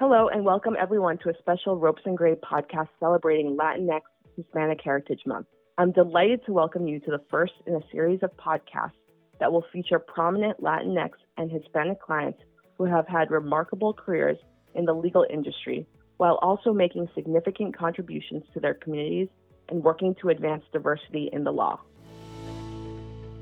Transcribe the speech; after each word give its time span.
Hello, 0.00 0.26
and 0.26 0.44
welcome 0.44 0.74
everyone 0.76 1.18
to 1.18 1.28
a 1.28 1.38
special 1.38 1.78
Ropes 1.78 2.02
and 2.04 2.18
Gray 2.18 2.34
podcast 2.34 2.88
celebrating 2.98 3.56
Latinx 3.56 4.00
Hispanic 4.36 4.80
Heritage 4.82 5.20
Month. 5.24 5.46
I'm 5.78 5.92
delighted 5.92 6.44
to 6.46 6.52
welcome 6.52 6.88
you 6.88 6.98
to 6.98 7.12
the 7.12 7.20
first 7.30 7.52
in 7.64 7.76
a 7.76 7.90
series 7.92 8.18
of 8.24 8.36
podcasts 8.36 8.98
that 9.38 9.52
will 9.52 9.64
feature 9.72 10.00
prominent 10.00 10.60
Latinx 10.60 11.10
and 11.36 11.48
Hispanic 11.48 12.02
clients 12.02 12.40
who 12.76 12.84
have 12.86 13.06
had 13.06 13.30
remarkable 13.30 13.94
careers 13.94 14.36
in 14.74 14.84
the 14.84 14.92
legal 14.92 15.24
industry 15.30 15.86
while 16.16 16.40
also 16.42 16.72
making 16.72 17.08
significant 17.14 17.76
contributions 17.76 18.42
to 18.52 18.58
their 18.58 18.74
communities 18.74 19.28
and 19.68 19.84
working 19.84 20.16
to 20.20 20.30
advance 20.30 20.64
diversity 20.72 21.30
in 21.32 21.44
the 21.44 21.52
law. 21.52 21.78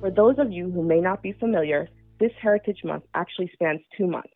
For 0.01 0.11
those 0.11 0.39
of 0.39 0.53
you 0.53 0.71
who 0.71 0.83
may 0.83 1.01
not 1.01 1.23
be 1.23 1.33
familiar, 1.33 1.89
this 2.21 2.33
Heritage 2.43 2.85
Month 2.85 3.05
actually 3.15 3.51
spans 3.55 3.81
two 3.97 4.07
months. 4.07 4.35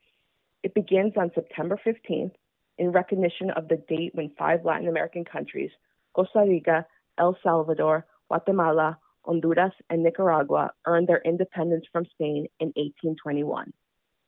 It 0.67 0.75
begins 0.75 1.13
on 1.17 1.31
September 1.33 1.79
15th 1.87 2.33
in 2.77 2.91
recognition 2.91 3.51
of 3.51 3.69
the 3.69 3.77
date 3.89 4.17
when 4.17 4.33
five 4.37 4.65
Latin 4.65 4.89
American 4.89 5.25
countries, 5.25 5.71
Costa 6.13 6.45
Rica, 6.45 6.85
El 7.19 7.39
Salvador, 7.41 8.05
Guatemala, 8.27 8.99
Honduras, 9.25 9.75
and 9.91 10.03
Nicaragua, 10.03 10.73
earned 10.85 11.07
their 11.07 11.23
independence 11.25 11.85
from 11.93 12.05
Spain 12.07 12.49
in 12.59 12.73
1821. 12.75 13.73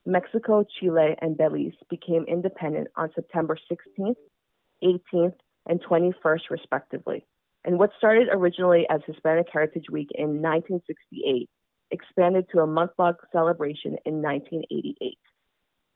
Mexico, 0.07 0.65
Chile, 0.79 1.17
and 1.21 1.37
Belize 1.37 1.75
became 1.91 2.25
independent 2.29 2.87
on 2.95 3.11
September 3.17 3.59
16th, 3.69 4.15
18th, 4.85 5.35
and 5.67 5.83
21st, 5.83 6.51
respectively. 6.51 7.27
And 7.65 7.81
what 7.81 7.91
started 7.99 8.29
originally 8.31 8.87
as 8.89 9.01
Hispanic 9.09 9.49
Heritage 9.53 9.91
Week 9.91 10.11
in 10.15 10.41
1968 10.41 11.51
expanded 11.91 12.47
to 12.53 12.61
a 12.61 12.67
month 12.69 12.93
long 12.97 13.15
celebration 13.33 13.97
in 14.07 14.23
1988. 14.23 15.19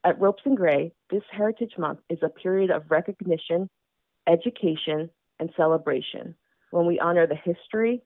At 0.04 0.20
Ropes 0.20 0.42
and 0.44 0.56
Gray, 0.56 0.92
this 1.10 1.22
Heritage 1.30 1.74
Month 1.78 2.00
is 2.10 2.18
a 2.22 2.28
period 2.28 2.72
of 2.72 2.90
recognition, 2.90 3.70
education, 4.26 5.08
and 5.38 5.48
celebration 5.56 6.34
when 6.72 6.86
we 6.86 6.98
honor 6.98 7.24
the 7.24 7.36
history, 7.36 8.02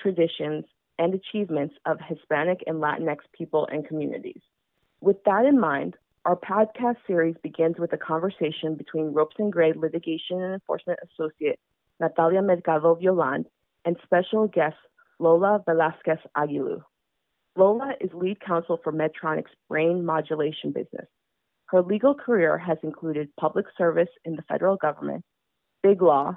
traditions, 0.00 0.64
and 0.96 1.12
achievements 1.12 1.74
of 1.86 1.98
Hispanic 2.06 2.62
and 2.68 2.76
Latinx 2.76 3.18
people 3.36 3.66
and 3.72 3.84
communities. 3.84 4.42
With 5.00 5.16
that 5.24 5.44
in 5.44 5.58
mind, 5.58 5.96
our 6.24 6.36
podcast 6.36 6.98
series 7.04 7.34
begins 7.42 7.78
with 7.78 7.92
a 7.92 7.98
conversation 7.98 8.76
between 8.76 9.12
Ropes 9.12 9.36
and 9.40 9.52
Gray 9.52 9.72
litigation 9.72 10.40
and 10.40 10.54
enforcement 10.54 11.00
associate 11.02 11.58
Natalia 11.98 12.42
Mercado 12.42 12.94
Violand 12.94 13.46
and 13.84 13.96
special 14.04 14.46
guest 14.46 14.76
Lola 15.18 15.64
Velasquez 15.66 16.18
Aguilu. 16.36 16.82
Lola 17.56 17.94
is 18.00 18.10
lead 18.14 18.38
counsel 18.40 18.78
for 18.84 18.92
Medtronic's 18.92 19.50
brain 19.68 20.04
modulation 20.04 20.70
business 20.70 21.08
her 21.70 21.82
legal 21.82 22.14
career 22.14 22.58
has 22.58 22.78
included 22.82 23.28
public 23.38 23.66
service 23.78 24.08
in 24.24 24.34
the 24.34 24.42
federal 24.42 24.76
government, 24.76 25.24
big 25.82 26.02
law, 26.02 26.36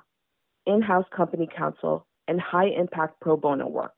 in 0.65 0.81
house 0.81 1.05
company 1.15 1.47
counsel, 1.55 2.05
and 2.27 2.39
high 2.39 2.67
impact 2.67 3.19
pro 3.19 3.35
bono 3.35 3.67
work. 3.67 3.93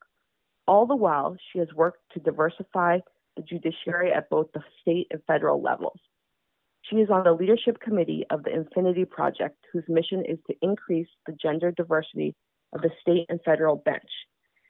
All 0.67 0.87
the 0.87 0.95
while, 0.95 1.35
she 1.51 1.59
has 1.59 1.67
worked 1.75 1.99
to 2.13 2.19
diversify 2.19 2.99
the 3.35 3.43
judiciary 3.43 4.13
at 4.13 4.29
both 4.29 4.47
the 4.53 4.61
state 4.81 5.07
and 5.11 5.21
federal 5.27 5.61
levels. 5.61 5.99
She 6.89 6.97
is 6.97 7.09
on 7.09 7.23
the 7.23 7.33
leadership 7.33 7.79
committee 7.81 8.25
of 8.29 8.43
the 8.43 8.53
Infinity 8.53 9.05
Project, 9.05 9.57
whose 9.73 9.83
mission 9.89 10.23
is 10.25 10.37
to 10.47 10.55
increase 10.61 11.07
the 11.27 11.33
gender 11.33 11.71
diversity 11.71 12.35
of 12.73 12.81
the 12.81 12.91
state 13.01 13.25
and 13.27 13.39
federal 13.43 13.75
bench. 13.75 14.09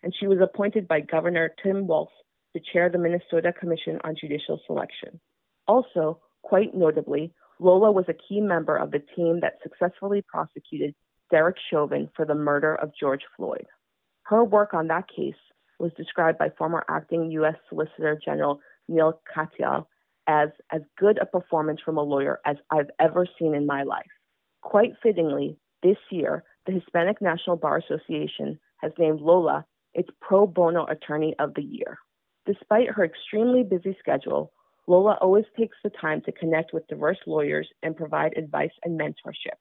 And 0.02 0.13
she 0.19 0.27
was 0.27 0.39
appointed 0.41 0.88
by 0.88 1.02
Governor 1.02 1.53
Tim 1.61 1.88
Walz 1.88 2.09
to 2.53 2.61
chair 2.73 2.89
the 2.89 2.97
Minnesota 2.97 3.53
Commission 3.53 3.99
on 4.03 4.16
Judicial 4.19 4.59
Selection. 4.66 5.19
Also, 5.67 6.19
Quite 6.46 6.76
notably, 6.76 7.34
Lola 7.60 7.92
was 7.92 8.06
a 8.08 8.14
key 8.14 8.40
member 8.40 8.78
of 8.78 8.92
the 8.92 9.02
team 9.16 9.40
that 9.42 9.58
successfully 9.64 10.22
prosecuted 10.22 10.94
Derek 11.32 11.56
Chauvin 11.72 12.08
for 12.16 12.24
the 12.24 12.36
murder 12.36 12.76
of 12.76 12.92
George 13.00 13.24
Floyd. 13.36 13.66
Her 14.24 14.44
work 14.44 14.76
on 14.76 14.88
that 14.90 15.08
case 15.08 15.34
was 15.80 15.92
described 15.98 16.38
by 16.38 16.50
former 16.55 16.86
acting 16.88 17.32
U.S. 17.32 17.55
Solicitor 17.67 18.20
General 18.23 18.60
Neal 18.88 19.20
Katyal 19.36 19.88
as 20.28 20.50
as 20.72 20.82
good 21.00 21.17
a 21.17 21.26
performance 21.26 21.82
from 21.84 21.98
a 21.98 22.04
lawyer 22.04 22.39
as 22.45 22.58
I've 22.70 22.92
ever 23.00 23.26
seen 23.39 23.55
in 23.55 23.66
my 23.66 23.82
life. 23.82 24.05
Quite 24.61 24.94
fittingly, 25.02 25.58
this 25.82 25.98
year, 26.11 26.44
the 26.67 26.73
Hispanic 26.73 27.23
National 27.23 27.55
Bar 27.55 27.78
Association 27.80 28.60
has 28.82 28.92
named 29.00 29.20
Lola 29.20 29.66
its 29.95 30.10
pro 30.22 30.45
bono 30.45 30.86
attorney 30.86 31.34
of 31.39 31.55
the 31.55 31.64
year. 31.64 31.98
Despite 32.45 32.92
her 32.92 33.04
extremely 33.04 33.64
busy 33.64 33.98
schedule, 34.00 34.52
Lola 34.88 35.18
always 35.22 35.46
takes 35.58 35.78
the 35.84 35.90
time 35.90 36.22
to 36.22 36.32
connect 36.32 36.73
with 36.73 36.88
diverse 36.88 37.18
lawyers 37.26 37.68
and 37.82 37.98
provide 37.98 38.38
advice 38.38 38.72
and 38.84 39.00
mentorship. 39.00 39.58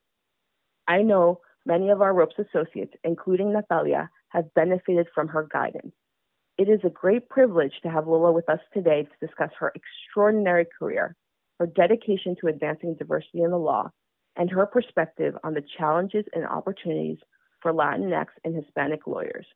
I 0.86 1.02
know 1.02 1.40
many 1.64 1.90
of 1.90 2.02
our 2.02 2.12
ropes 2.12 2.36
associates, 2.38 2.94
including 3.04 3.52
Natalia, 3.52 4.10
have 4.28 4.52
benefited 4.54 5.06
from 5.14 5.28
her 5.28 5.48
guidance. 5.50 5.94
It 6.58 6.68
is 6.68 6.80
a 6.84 6.90
great 6.90 7.28
privilege 7.28 7.72
to 7.82 7.90
have 7.90 8.06
Lola 8.06 8.32
with 8.32 8.48
us 8.48 8.60
today 8.72 9.04
to 9.04 9.26
discuss 9.26 9.50
her 9.58 9.72
extraordinary 9.74 10.66
career, 10.78 11.16
her 11.58 11.66
dedication 11.66 12.36
to 12.40 12.48
advancing 12.48 12.94
diversity 12.94 13.42
in 13.42 13.50
the 13.50 13.58
law, 13.58 13.90
and 14.36 14.50
her 14.50 14.66
perspective 14.66 15.34
on 15.42 15.54
the 15.54 15.64
challenges 15.78 16.24
and 16.34 16.46
opportunities 16.46 17.18
for 17.60 17.72
Latinx 17.72 18.26
and 18.44 18.54
Hispanic 18.54 19.06
lawyers. 19.06 19.46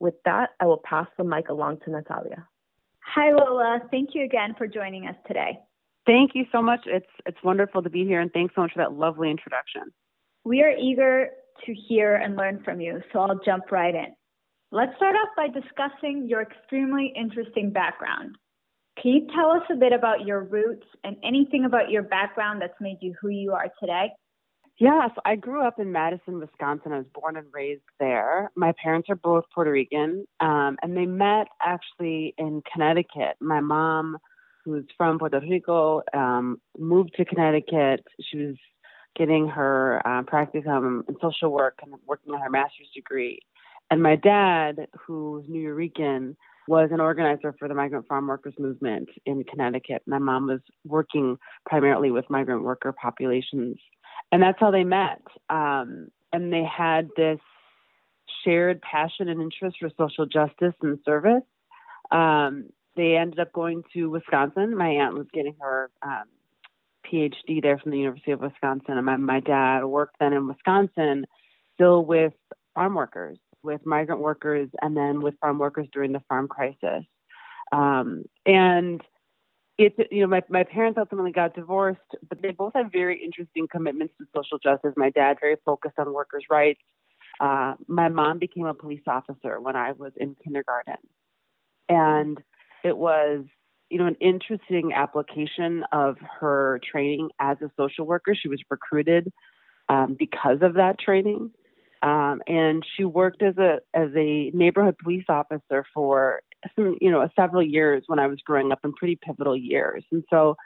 With 0.00 0.14
that, 0.24 0.50
I 0.60 0.66
will 0.66 0.82
pass 0.84 1.06
the 1.16 1.24
mic 1.24 1.48
along 1.48 1.78
to 1.84 1.90
Natalia. 1.90 2.46
Hi, 3.04 3.32
Lola. 3.32 3.80
Thank 3.90 4.10
you 4.14 4.24
again 4.24 4.54
for 4.56 4.66
joining 4.66 5.06
us 5.06 5.16
today. 5.26 5.58
Thank 6.06 6.32
you 6.34 6.44
so 6.50 6.62
much. 6.62 6.80
It's 6.86 7.06
it's 7.26 7.38
wonderful 7.44 7.82
to 7.82 7.90
be 7.90 8.04
here, 8.04 8.20
and 8.20 8.32
thanks 8.32 8.54
so 8.54 8.62
much 8.62 8.72
for 8.72 8.78
that 8.78 8.92
lovely 8.92 9.30
introduction. 9.30 9.82
We 10.44 10.62
are 10.62 10.70
eager 10.70 11.28
to 11.66 11.74
hear 11.88 12.16
and 12.16 12.36
learn 12.36 12.62
from 12.64 12.80
you, 12.80 13.00
so 13.12 13.20
I'll 13.20 13.38
jump 13.44 13.70
right 13.70 13.94
in. 13.94 14.14
Let's 14.72 14.96
start 14.96 15.14
off 15.14 15.28
by 15.36 15.48
discussing 15.48 16.26
your 16.28 16.42
extremely 16.42 17.12
interesting 17.14 17.70
background. 17.70 18.36
Can 19.00 19.12
you 19.12 19.26
tell 19.34 19.50
us 19.50 19.62
a 19.70 19.76
bit 19.76 19.92
about 19.92 20.26
your 20.26 20.44
roots 20.44 20.86
and 21.04 21.16
anything 21.24 21.64
about 21.64 21.90
your 21.90 22.02
background 22.02 22.60
that's 22.60 22.80
made 22.80 22.98
you 23.00 23.14
who 23.20 23.28
you 23.28 23.52
are 23.52 23.68
today? 23.78 24.10
Yes, 24.78 25.10
I 25.24 25.36
grew 25.36 25.64
up 25.66 25.78
in 25.78 25.92
Madison, 25.92 26.40
Wisconsin. 26.40 26.92
I 26.92 26.98
was 26.98 27.06
born 27.14 27.36
and 27.36 27.46
raised 27.52 27.82
there. 28.00 28.50
My 28.56 28.72
parents 28.82 29.08
are 29.10 29.16
both 29.16 29.44
Puerto 29.54 29.70
Rican, 29.70 30.26
um, 30.40 30.76
and 30.82 30.96
they 30.96 31.06
met 31.06 31.46
actually 31.62 32.34
in 32.38 32.62
Connecticut. 32.72 33.36
My 33.40 33.60
mom, 33.60 34.16
who's 34.64 34.84
from 34.96 35.18
Puerto 35.18 35.40
Rico, 35.40 36.02
um, 36.14 36.60
moved 36.78 37.14
to 37.16 37.24
Connecticut. 37.24 38.04
She 38.20 38.38
was 38.38 38.56
getting 39.14 39.46
her 39.48 40.00
uh, 40.06 40.22
practice 40.22 40.64
um, 40.66 41.04
in 41.06 41.16
social 41.20 41.52
work 41.52 41.78
and 41.82 41.94
working 42.06 42.32
on 42.32 42.40
her 42.40 42.50
master's 42.50 42.88
degree. 42.94 43.40
And 43.90 44.02
my 44.02 44.16
dad, 44.16 44.86
who's 45.06 45.44
Nuyorican, 45.46 46.34
was 46.66 46.88
an 46.92 47.00
organizer 47.00 47.54
for 47.58 47.68
the 47.68 47.74
migrant 47.74 48.06
farm 48.06 48.26
workers 48.26 48.54
movement 48.58 49.10
in 49.26 49.44
Connecticut. 49.44 50.02
My 50.06 50.18
mom 50.18 50.46
was 50.46 50.60
working 50.86 51.36
primarily 51.66 52.10
with 52.10 52.24
migrant 52.30 52.62
worker 52.62 52.92
populations 52.92 53.76
and 54.32 54.42
that's 54.42 54.58
how 54.58 54.70
they 54.70 54.84
met. 54.84 55.22
Um, 55.50 56.08
and 56.32 56.52
they 56.52 56.64
had 56.64 57.10
this 57.16 57.38
shared 58.44 58.80
passion 58.80 59.28
and 59.28 59.40
interest 59.40 59.76
for 59.78 59.90
social 59.96 60.26
justice 60.26 60.74
and 60.80 60.98
service. 61.04 61.44
Um, 62.10 62.70
they 62.96 63.16
ended 63.16 63.38
up 63.38 63.52
going 63.52 63.84
to 63.92 64.10
Wisconsin. 64.10 64.76
My 64.76 64.88
aunt 64.88 65.14
was 65.14 65.26
getting 65.32 65.54
her 65.60 65.90
um, 66.02 66.24
PhD 67.06 67.62
there 67.62 67.78
from 67.78 67.92
the 67.92 67.98
University 67.98 68.32
of 68.32 68.40
Wisconsin, 68.40 68.96
and 68.96 69.06
my, 69.06 69.16
my 69.16 69.40
dad 69.40 69.84
worked 69.84 70.16
then 70.18 70.32
in 70.32 70.48
Wisconsin, 70.48 71.26
still 71.74 72.04
with 72.04 72.32
farm 72.74 72.94
workers, 72.94 73.38
with 73.62 73.84
migrant 73.84 74.20
workers, 74.20 74.68
and 74.80 74.96
then 74.96 75.20
with 75.20 75.34
farm 75.40 75.58
workers 75.58 75.86
during 75.92 76.12
the 76.12 76.22
farm 76.28 76.48
crisis. 76.48 77.04
Um, 77.72 78.24
and 78.44 79.00
it's 79.78 79.96
you 80.10 80.22
know 80.22 80.26
my 80.26 80.42
my 80.48 80.64
parents 80.64 80.98
ultimately 80.98 81.32
got 81.32 81.54
divorced, 81.54 82.00
but 82.28 82.42
they 82.42 82.50
both 82.50 82.72
had 82.74 82.92
very 82.92 83.22
interesting 83.22 83.66
commitments 83.70 84.14
to 84.18 84.26
social 84.34 84.58
justice. 84.58 84.92
My 84.96 85.10
dad 85.10 85.38
very 85.40 85.56
focused 85.64 85.98
on 85.98 86.12
workers' 86.12 86.44
rights. 86.50 86.80
Uh, 87.40 87.74
my 87.88 88.08
mom 88.08 88.38
became 88.38 88.66
a 88.66 88.74
police 88.74 89.02
officer 89.06 89.60
when 89.60 89.74
I 89.74 89.92
was 89.92 90.12
in 90.16 90.36
kindergarten, 90.44 90.96
and 91.88 92.38
it 92.84 92.96
was 92.96 93.44
you 93.88 93.98
know 93.98 94.06
an 94.06 94.16
interesting 94.20 94.92
application 94.94 95.84
of 95.92 96.16
her 96.40 96.80
training 96.90 97.30
as 97.40 97.56
a 97.62 97.70
social 97.76 98.04
worker. 98.04 98.34
She 98.34 98.48
was 98.48 98.60
recruited 98.70 99.32
um, 99.88 100.16
because 100.18 100.58
of 100.62 100.74
that 100.74 100.98
training. 100.98 101.50
Um, 102.02 102.42
and 102.48 102.84
she 102.96 103.04
worked 103.04 103.42
as 103.42 103.56
a 103.58 103.78
as 103.94 104.10
a 104.16 104.50
neighborhood 104.50 104.96
police 104.98 105.24
officer 105.28 105.84
for 105.94 106.42
some, 106.76 106.96
you 107.00 107.10
know, 107.10 107.28
several 107.36 107.62
years 107.62 108.04
when 108.06 108.18
I 108.18 108.26
was 108.26 108.40
growing 108.44 108.72
up 108.72 108.80
in 108.84 108.92
pretty 108.92 109.16
pivotal 109.16 109.56
years. 109.56 110.04
And 110.10 110.24
so, 110.30 110.56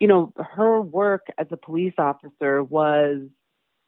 you 0.00 0.08
know, 0.08 0.32
her 0.36 0.80
work 0.80 1.26
as 1.38 1.46
a 1.50 1.56
police 1.56 1.94
officer 1.98 2.62
was 2.62 3.22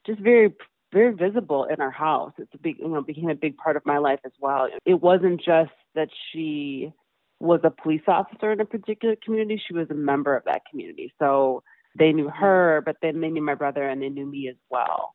just 0.06 0.20
very, 0.20 0.54
very 0.92 1.12
visible 1.12 1.64
in 1.64 1.80
our 1.80 1.90
house. 1.90 2.32
It's 2.38 2.54
a 2.54 2.58
big, 2.58 2.78
you 2.78 2.88
know, 2.88 3.02
became 3.02 3.30
a 3.30 3.34
big 3.34 3.56
part 3.56 3.76
of 3.76 3.84
my 3.84 3.98
life 3.98 4.20
as 4.24 4.32
well. 4.40 4.68
It 4.84 5.00
wasn't 5.00 5.42
just 5.44 5.72
that 5.94 6.08
she 6.32 6.92
was 7.40 7.60
a 7.64 7.70
police 7.70 8.02
officer 8.06 8.52
in 8.52 8.60
a 8.60 8.64
particular 8.64 9.16
community, 9.22 9.60
she 9.66 9.74
was 9.74 9.90
a 9.90 9.94
member 9.94 10.34
of 10.34 10.44
that 10.44 10.62
community. 10.70 11.12
So 11.18 11.62
they 11.98 12.12
knew 12.12 12.30
her, 12.30 12.82
but 12.84 12.96
then 13.02 13.20
they 13.20 13.28
knew 13.28 13.42
my 13.42 13.54
brother 13.54 13.86
and 13.86 14.00
they 14.00 14.08
knew 14.08 14.26
me 14.26 14.48
as 14.48 14.56
well. 14.70 15.14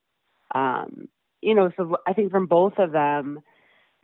Um, 0.53 1.07
you 1.41 1.55
know, 1.55 1.71
so 1.75 1.97
I 2.07 2.13
think 2.13 2.31
from 2.31 2.45
both 2.45 2.73
of 2.77 2.91
them, 2.91 3.39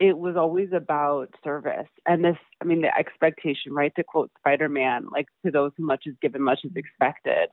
it 0.00 0.16
was 0.16 0.36
always 0.36 0.68
about 0.72 1.28
service 1.42 1.88
and 2.06 2.24
this 2.24 2.36
i 2.60 2.64
mean 2.64 2.82
the 2.82 2.98
expectation 2.98 3.72
right 3.72 3.92
to 3.96 4.04
quote 4.04 4.30
spider-man 4.38 5.06
like 5.10 5.26
to 5.44 5.50
those 5.50 5.72
who 5.76 5.84
much 5.84 6.04
is 6.06 6.14
given 6.20 6.42
much 6.42 6.60
is 6.64 6.72
expected 6.76 7.48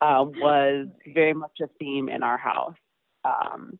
uh, 0.00 0.24
was 0.24 0.86
very 1.12 1.34
much 1.34 1.58
a 1.62 1.68
theme 1.78 2.08
in 2.08 2.22
our 2.22 2.38
house. 2.38 2.76
Um, 3.24 3.78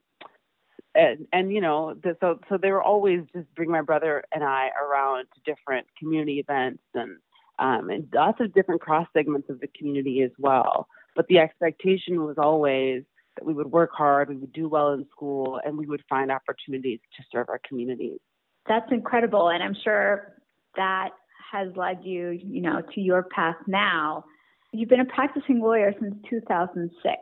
and 0.94 1.26
and 1.32 1.52
you 1.52 1.60
know 1.60 1.94
the, 2.02 2.16
so 2.20 2.40
so 2.48 2.56
they 2.56 2.72
were 2.72 2.82
always 2.82 3.20
just 3.34 3.46
bring 3.54 3.70
my 3.70 3.82
brother 3.82 4.24
and 4.32 4.42
i 4.42 4.70
around 4.82 5.26
to 5.34 5.40
different 5.54 5.86
community 5.98 6.38
events 6.38 6.82
and 6.94 7.18
um, 7.58 7.90
and 7.90 8.08
lots 8.14 8.40
of 8.40 8.54
different 8.54 8.80
cross 8.80 9.06
segments 9.12 9.50
of 9.50 9.60
the 9.60 9.68
community 9.76 10.22
as 10.22 10.30
well. 10.38 10.88
But 11.14 11.26
the 11.26 11.38
expectation 11.38 12.24
was 12.24 12.36
always 12.38 13.02
that 13.38 13.46
we 13.46 13.54
would 13.54 13.70
work 13.70 13.90
hard, 13.92 14.28
we 14.28 14.36
would 14.36 14.52
do 14.52 14.68
well 14.68 14.92
in 14.92 15.06
school, 15.10 15.60
and 15.64 15.78
we 15.78 15.86
would 15.86 16.02
find 16.08 16.32
opportunities 16.32 16.98
to 17.16 17.22
serve 17.30 17.48
our 17.48 17.60
communities. 17.66 18.18
That's 18.66 18.90
incredible. 18.90 19.48
And 19.50 19.62
I'm 19.62 19.76
sure 19.84 20.34
that 20.76 21.10
has 21.52 21.68
led 21.76 22.00
you, 22.02 22.30
you 22.30 22.60
know, 22.60 22.82
to 22.94 23.00
your 23.00 23.22
path 23.34 23.56
now. 23.66 24.24
You've 24.72 24.88
been 24.88 25.00
a 25.00 25.04
practicing 25.04 25.60
lawyer 25.60 25.94
since 26.00 26.14
2006. 26.28 27.16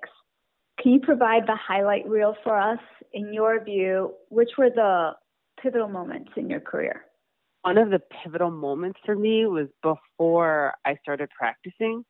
Can 0.80 0.92
you 0.92 1.00
provide 1.00 1.42
the 1.46 1.56
highlight 1.56 2.08
reel 2.08 2.34
for 2.42 2.58
us? 2.58 2.80
In 3.12 3.32
your 3.32 3.62
view, 3.62 4.14
which 4.30 4.50
were 4.58 4.70
the 4.70 5.12
pivotal 5.62 5.88
moments 5.88 6.30
in 6.36 6.50
your 6.50 6.60
career? 6.60 7.04
One 7.62 7.78
of 7.78 7.90
the 7.90 8.00
pivotal 8.22 8.50
moments 8.50 8.98
for 9.04 9.14
me 9.14 9.46
was 9.46 9.68
before 9.82 10.74
I 10.84 10.96
started 11.02 11.28
practicing. 11.36 12.04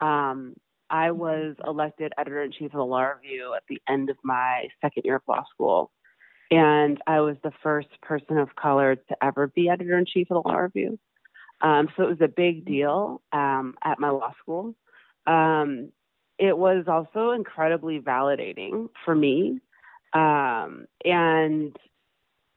Um, 0.00 0.54
I 0.90 1.10
was 1.10 1.56
elected 1.66 2.12
editor 2.18 2.42
in 2.42 2.52
chief 2.52 2.72
of 2.72 2.78
the 2.78 2.84
Law 2.84 3.02
Review 3.02 3.54
at 3.54 3.62
the 3.68 3.80
end 3.88 4.10
of 4.10 4.16
my 4.22 4.68
second 4.80 5.04
year 5.04 5.16
of 5.16 5.22
law 5.28 5.44
school. 5.52 5.90
And 6.50 6.98
I 7.06 7.20
was 7.20 7.36
the 7.42 7.52
first 7.62 7.88
person 8.00 8.38
of 8.38 8.56
color 8.56 8.96
to 8.96 9.16
ever 9.22 9.48
be 9.48 9.68
editor 9.68 9.98
in 9.98 10.06
chief 10.06 10.30
of 10.30 10.42
the 10.42 10.48
Law 10.48 10.56
Review. 10.56 10.98
Um, 11.60 11.88
so 11.96 12.04
it 12.04 12.08
was 12.08 12.20
a 12.20 12.28
big 12.28 12.64
deal 12.64 13.20
um, 13.32 13.74
at 13.84 13.98
my 13.98 14.10
law 14.10 14.32
school. 14.40 14.74
Um, 15.26 15.92
it 16.38 16.56
was 16.56 16.84
also 16.86 17.32
incredibly 17.32 18.00
validating 18.00 18.88
for 19.04 19.14
me. 19.14 19.60
Um, 20.14 20.86
and 21.04 21.76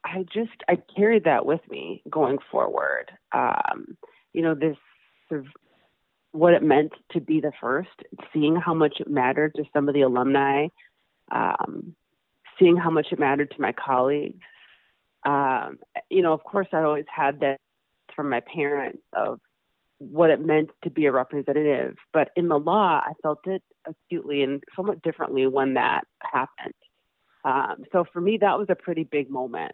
I 0.04 0.24
just, 0.32 0.52
I 0.68 0.78
carried 0.96 1.24
that 1.24 1.44
with 1.44 1.60
me 1.68 2.02
going 2.08 2.38
forward. 2.50 3.10
Um, 3.32 3.98
you 4.32 4.42
know, 4.42 4.54
this 4.54 4.76
sort 5.28 5.40
of 5.40 5.46
what 6.32 6.54
it 6.54 6.62
meant 6.62 6.92
to 7.12 7.20
be 7.20 7.40
the 7.40 7.52
first, 7.60 7.90
seeing 8.32 8.56
how 8.56 8.74
much 8.74 8.96
it 9.00 9.08
mattered 9.08 9.54
to 9.54 9.64
some 9.72 9.88
of 9.88 9.94
the 9.94 10.02
alumni, 10.02 10.68
um, 11.30 11.94
seeing 12.58 12.76
how 12.76 12.90
much 12.90 13.08
it 13.12 13.18
mattered 13.18 13.50
to 13.50 13.60
my 13.60 13.72
colleagues. 13.72 14.42
Um, 15.24 15.78
you 16.10 16.22
know, 16.22 16.32
of 16.32 16.42
course, 16.42 16.68
I 16.72 16.82
always 16.82 17.04
had 17.14 17.40
that 17.40 17.60
from 18.16 18.30
my 18.30 18.40
parents 18.40 19.02
of 19.12 19.40
what 19.98 20.30
it 20.30 20.44
meant 20.44 20.70
to 20.82 20.90
be 20.90 21.06
a 21.06 21.12
representative. 21.12 21.96
But 22.12 22.30
in 22.34 22.48
the 22.48 22.58
law, 22.58 23.00
I 23.04 23.12
felt 23.22 23.40
it 23.46 23.62
acutely 23.86 24.42
and 24.42 24.62
somewhat 24.74 25.02
differently 25.02 25.46
when 25.46 25.74
that 25.74 26.02
happened. 26.20 26.74
Um, 27.44 27.84
so 27.92 28.04
for 28.12 28.20
me, 28.20 28.38
that 28.40 28.58
was 28.58 28.68
a 28.68 28.74
pretty 28.74 29.04
big 29.04 29.30
moment. 29.30 29.72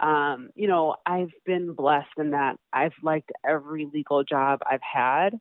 Um, 0.00 0.50
you 0.54 0.66
know, 0.66 0.96
I've 1.04 1.32
been 1.44 1.74
blessed 1.74 2.08
in 2.18 2.30
that 2.30 2.56
I've 2.72 2.94
liked 3.02 3.30
every 3.46 3.86
legal 3.92 4.24
job 4.24 4.60
I've 4.68 4.80
had. 4.82 5.38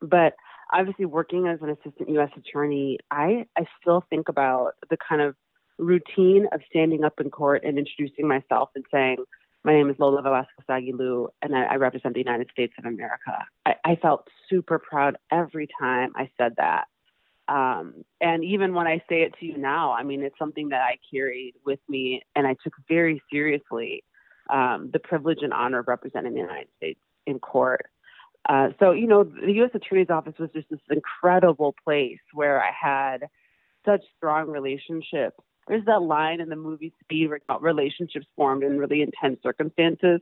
But 0.00 0.34
obviously, 0.72 1.04
working 1.04 1.46
as 1.46 1.60
an 1.62 1.70
assistant 1.70 2.08
U.S. 2.10 2.30
attorney, 2.36 2.98
I, 3.10 3.46
I 3.56 3.64
still 3.80 4.04
think 4.10 4.28
about 4.28 4.72
the 4.88 4.96
kind 4.96 5.20
of 5.20 5.34
routine 5.78 6.46
of 6.52 6.60
standing 6.68 7.04
up 7.04 7.20
in 7.20 7.30
court 7.30 7.64
and 7.64 7.78
introducing 7.78 8.28
myself 8.28 8.70
and 8.74 8.84
saying, 8.92 9.18
my 9.62 9.74
name 9.74 9.90
is 9.90 9.96
Lola 9.98 10.22
Velasquez 10.22 10.64
Aguilu, 10.70 11.28
and 11.42 11.54
I, 11.54 11.64
I 11.64 11.74
represent 11.76 12.14
the 12.14 12.20
United 12.20 12.48
States 12.50 12.72
of 12.78 12.86
America. 12.86 13.44
I, 13.66 13.74
I 13.84 13.96
felt 13.96 14.26
super 14.48 14.78
proud 14.78 15.16
every 15.30 15.68
time 15.78 16.12
I 16.16 16.30
said 16.38 16.54
that. 16.56 16.84
Um, 17.46 18.04
and 18.20 18.44
even 18.44 18.74
when 18.74 18.86
I 18.86 19.02
say 19.08 19.22
it 19.22 19.34
to 19.40 19.46
you 19.46 19.58
now, 19.58 19.92
I 19.92 20.02
mean, 20.02 20.22
it's 20.22 20.38
something 20.38 20.68
that 20.70 20.80
I 20.80 20.98
carried 21.12 21.54
with 21.66 21.80
me 21.88 22.22
and 22.36 22.46
I 22.46 22.54
took 22.62 22.72
very 22.88 23.20
seriously 23.30 24.04
um, 24.48 24.90
the 24.92 25.00
privilege 25.00 25.40
and 25.42 25.52
honor 25.52 25.80
of 25.80 25.88
representing 25.88 26.34
the 26.34 26.40
United 26.40 26.68
States 26.76 27.00
in 27.26 27.38
court. 27.38 27.86
Uh, 28.50 28.70
so, 28.80 28.90
you 28.90 29.06
know, 29.06 29.22
the 29.22 29.52
U.S. 29.52 29.70
Attorney's 29.74 30.10
Office 30.10 30.34
was 30.40 30.50
just 30.52 30.68
this 30.70 30.80
incredible 30.90 31.72
place 31.84 32.18
where 32.34 32.60
I 32.60 32.72
had 32.72 33.28
such 33.84 34.00
strong 34.16 34.48
relationships. 34.48 35.36
There's 35.68 35.84
that 35.84 36.02
line 36.02 36.40
in 36.40 36.48
the 36.48 36.56
movie 36.56 36.92
Speed 37.00 37.28
where 37.28 37.38
relationships 37.60 38.26
formed 38.34 38.64
in 38.64 38.76
really 38.76 39.02
intense 39.02 39.38
circumstances. 39.40 40.20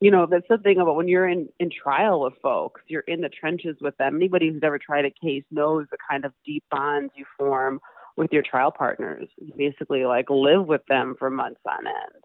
You 0.00 0.10
know, 0.10 0.26
that's 0.30 0.44
the 0.50 0.58
thing 0.58 0.80
about 0.80 0.96
when 0.96 1.08
you're 1.08 1.26
in, 1.26 1.48
in 1.60 1.70
trial 1.70 2.20
with 2.20 2.34
folks, 2.42 2.82
you're 2.88 3.04
in 3.08 3.22
the 3.22 3.30
trenches 3.30 3.78
with 3.80 3.96
them. 3.96 4.16
Anybody 4.16 4.50
who's 4.50 4.60
ever 4.62 4.78
tried 4.78 5.06
a 5.06 5.10
case 5.10 5.44
knows 5.50 5.86
the 5.90 5.96
kind 6.10 6.26
of 6.26 6.34
deep 6.44 6.64
bonds 6.70 7.14
you 7.16 7.24
form 7.38 7.80
with 8.18 8.32
your 8.32 8.42
trial 8.42 8.70
partners. 8.70 9.28
You 9.38 9.54
basically 9.56 10.04
like 10.04 10.28
live 10.28 10.66
with 10.66 10.82
them 10.90 11.14
for 11.18 11.30
months 11.30 11.60
on 11.66 11.86
end. 11.86 12.24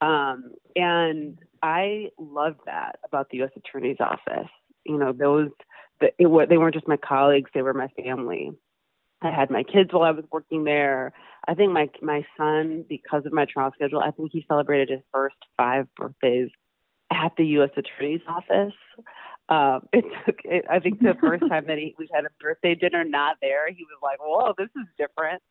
Um, 0.00 0.52
and 0.74 1.38
I 1.62 2.08
loved 2.18 2.60
that 2.66 2.98
about 3.04 3.28
the 3.30 3.38
U.S. 3.38 3.50
Attorney's 3.56 3.98
Office 4.00 4.50
you 4.88 4.98
know 4.98 5.12
those 5.12 5.50
the, 6.00 6.06
it, 6.18 6.48
they 6.48 6.58
weren't 6.58 6.74
just 6.74 6.88
my 6.88 6.96
colleagues 6.96 7.50
they 7.54 7.62
were 7.62 7.74
my 7.74 7.88
family. 7.88 8.52
I 9.20 9.32
had 9.32 9.50
my 9.50 9.64
kids 9.64 9.92
while 9.92 10.04
i 10.04 10.12
was 10.12 10.24
working 10.30 10.64
there. 10.64 11.12
I 11.46 11.54
think 11.54 11.72
my 11.72 11.88
my 12.02 12.24
son 12.36 12.84
because 12.88 13.26
of 13.26 13.32
my 13.32 13.46
trial 13.46 13.72
schedule 13.74 14.00
i 14.00 14.10
think 14.10 14.30
he 14.32 14.44
celebrated 14.48 14.90
his 14.90 15.00
first 15.12 15.36
five 15.56 15.86
birthdays 15.96 16.50
at 17.12 17.32
the 17.36 17.44
u.s 17.46 17.70
attorney's 17.76 18.20
office. 18.28 18.74
Um 19.48 19.88
it 19.92 20.04
took 20.24 20.36
it, 20.44 20.64
i 20.70 20.78
think 20.78 21.00
the 21.00 21.16
first 21.20 21.42
time 21.48 21.66
that 21.66 21.78
he 21.78 21.94
we 21.98 22.08
had 22.12 22.24
a 22.24 22.30
birthday 22.40 22.74
dinner 22.74 23.04
not 23.04 23.36
there 23.40 23.70
he 23.70 23.84
was 23.84 23.98
like 24.02 24.18
whoa 24.20 24.54
this 24.56 24.70
is 24.76 24.86
different. 24.96 25.42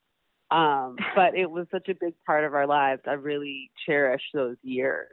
Um 0.50 0.96
but 1.16 1.36
it 1.36 1.50
was 1.52 1.68
such 1.72 1.90
a 1.90 1.96
big 2.00 2.14
part 2.26 2.46
of 2.46 2.54
our 2.54 2.68
lives. 2.68 3.02
I 3.06 3.14
really 3.14 3.70
cherish 3.86 4.24
those 4.34 4.58
years 4.64 5.10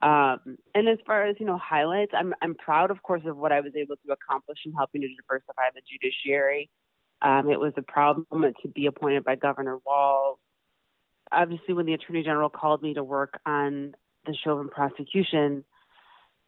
um, 0.00 0.58
and 0.74 0.88
as 0.88 0.98
far 1.06 1.26
as 1.26 1.36
you 1.40 1.46
know, 1.46 1.58
highlights, 1.58 2.12
I'm 2.14 2.32
I'm 2.40 2.54
proud, 2.54 2.90
of 2.90 3.02
course, 3.02 3.22
of 3.26 3.36
what 3.36 3.52
I 3.52 3.60
was 3.60 3.72
able 3.76 3.96
to 3.96 4.12
accomplish 4.12 4.58
in 4.64 4.72
helping 4.72 5.00
to 5.00 5.08
diversify 5.08 5.70
the 5.74 5.82
judiciary. 5.90 6.70
Um, 7.20 7.50
it 7.50 7.58
was 7.58 7.72
a 7.76 7.82
proud 7.82 8.22
moment 8.30 8.56
to 8.62 8.68
be 8.68 8.86
appointed 8.86 9.24
by 9.24 9.34
Governor 9.34 9.78
Walz. 9.84 10.38
Obviously, 11.32 11.74
when 11.74 11.86
the 11.86 11.94
Attorney 11.94 12.22
General 12.22 12.48
called 12.48 12.80
me 12.80 12.94
to 12.94 13.02
work 13.02 13.40
on 13.44 13.94
the 14.24 14.36
Chauvin 14.44 14.68
prosecution, 14.68 15.64